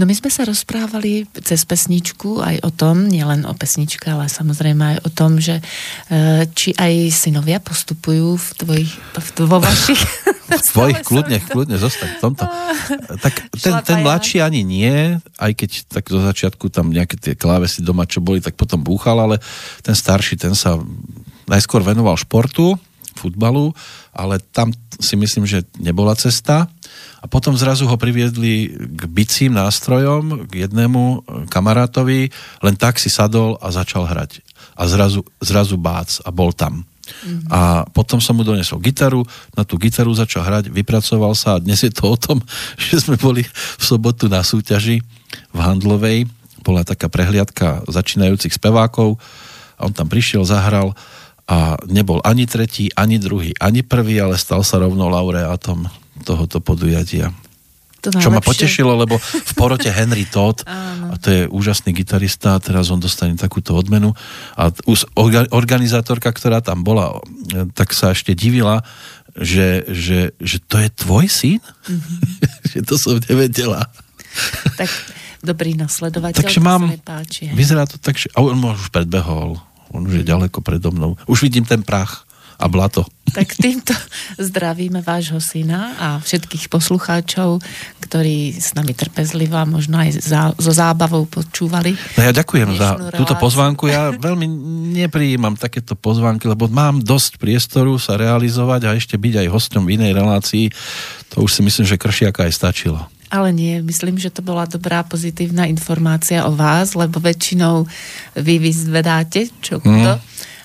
[0.00, 4.96] No my sme sa rozprávali cez pesničku aj o tom, nielen o pesničke, ale samozrejme
[4.96, 5.60] aj o tom, že
[6.08, 10.00] e, či aj synovia postupujú v tvojich, v, vo vašich...
[10.52, 12.44] Tvojich, Stále kľudne, to- kľudne, zostaň v tomto.
[13.24, 17.80] Tak ten, ten mladší ani nie, aj keď tak zo začiatku tam nejaké tie klávesy
[17.80, 19.40] doma, čo boli, tak potom búchal, ale
[19.80, 20.76] ten starší, ten sa
[21.48, 22.76] najskôr venoval športu,
[23.14, 23.72] futbalu,
[24.12, 26.68] ale tam si myslím, že nebola cesta.
[27.22, 33.56] A potom zrazu ho priviedli k bicím nástrojom, k jednému kamarátovi, len tak si sadol
[33.62, 34.42] a začal hrať.
[34.74, 36.82] A zrazu, zrazu bác a bol tam.
[37.02, 37.50] Mm-hmm.
[37.50, 39.26] A potom som mu donesol gitaru,
[39.58, 42.38] na tú gitaru začal hrať, vypracoval sa a dnes je to o tom,
[42.90, 45.02] že sme boli v sobotu na súťaži
[45.50, 46.30] v Handlovej,
[46.62, 49.18] bola taká prehliadka začínajúcich spevákov
[49.76, 50.94] a on tam prišiel, zahral
[51.52, 55.84] a nebol ani tretí, ani druhý, ani prvý, ale stal sa rovno laureátom
[56.24, 57.28] tohoto podujatia.
[58.02, 58.48] To Čo ma najlepšie.
[58.50, 60.64] potešilo, lebo v porote Henry Todd,
[61.12, 64.16] a to je úžasný gitarista, teraz on dostane takúto odmenu.
[64.56, 64.72] A
[65.52, 67.20] organizátorka, ktorá tam bola,
[67.52, 68.80] e, tak sa ešte divila,
[69.36, 71.60] že, že, že to je tvoj syn?
[72.72, 73.86] že to som nevedela.
[74.80, 74.88] Tak
[75.44, 77.52] dobrý nasledovateľ, Takže mám, páči.
[77.52, 79.60] vyzerá to tak, že a on ma už predbehol.
[79.92, 81.20] On už je ďaleko predo mnou.
[81.28, 82.24] Už vidím ten prach
[82.62, 83.02] a blato.
[83.32, 83.96] Tak týmto
[84.38, 87.58] zdravíme vášho syna a všetkých poslucháčov,
[88.04, 91.96] ktorí s nami trpezlivo a možno aj zá, so zábavou počúvali.
[92.14, 93.42] No ja ďakujem za Dnešnú túto reláciu.
[93.42, 93.82] pozvánku.
[93.88, 94.46] Ja veľmi
[95.00, 99.98] neprijímam takéto pozvánky, lebo mám dosť priestoru sa realizovať a ešte byť aj hosťom v
[99.98, 100.66] inej relácii.
[101.34, 103.00] To už si myslím, že Kršiaka aj stačilo.
[103.32, 107.88] Ale nie, myslím, že to bola dobrá pozitívna informácia o vás, lebo väčšinou
[108.36, 110.20] vy vyzvedáte čo kto.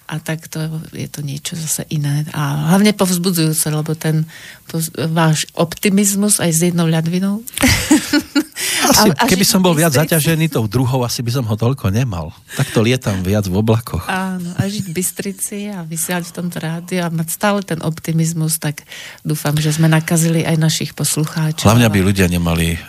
[0.07, 0.63] A tak to
[0.95, 2.27] je to niečo zase iné.
[2.31, 4.23] A hlavne povzbudzujúce, lebo ten
[4.67, 7.43] poz, váš optimizmus aj s jednou ľadvinou.
[8.87, 12.31] Asi, A- keby som bol viac zaťažený tou druhou, asi by som ho toľko nemal.
[12.55, 14.07] Takto lietam viac v oblakoch.
[14.07, 18.57] Áno, a žiť v Bystrici a vysielať v tomto rádiu a mať stále ten optimizmus,
[18.57, 18.87] tak
[19.27, 21.67] dúfam, že sme nakazili aj našich poslucháčov.
[21.67, 22.79] Hlavne, aby ľudia nemali, e,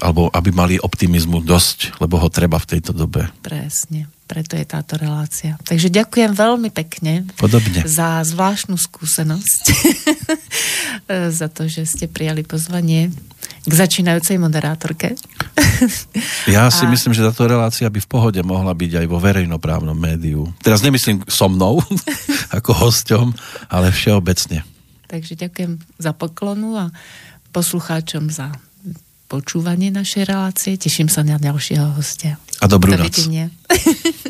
[0.00, 3.28] alebo aby mali optimizmu dosť, lebo ho treba v tejto dobe.
[3.44, 5.60] Presne, preto je táto relácia.
[5.68, 7.84] Takže ďakujem veľmi pekne Podobne.
[7.84, 9.62] za zvláštnu skúsenosť,
[11.38, 13.12] za to, že ste prijali pozvanie
[13.62, 15.14] k začínajúcej moderátorke.
[16.50, 16.90] Ja si a...
[16.90, 20.50] myslím, že táto relácia by v pohode mohla byť aj vo verejnoprávnom médiu.
[20.60, 21.80] Teraz nemyslím so mnou,
[22.56, 23.26] ako hosťom,
[23.70, 24.66] ale všeobecne.
[25.06, 26.88] Takže ďakujem za poklonu a
[27.52, 28.56] poslucháčom za
[29.28, 30.76] počúvanie našej relácie.
[30.76, 32.36] Teším sa na ďalšieho hostia.
[32.60, 33.16] A dobrú noc.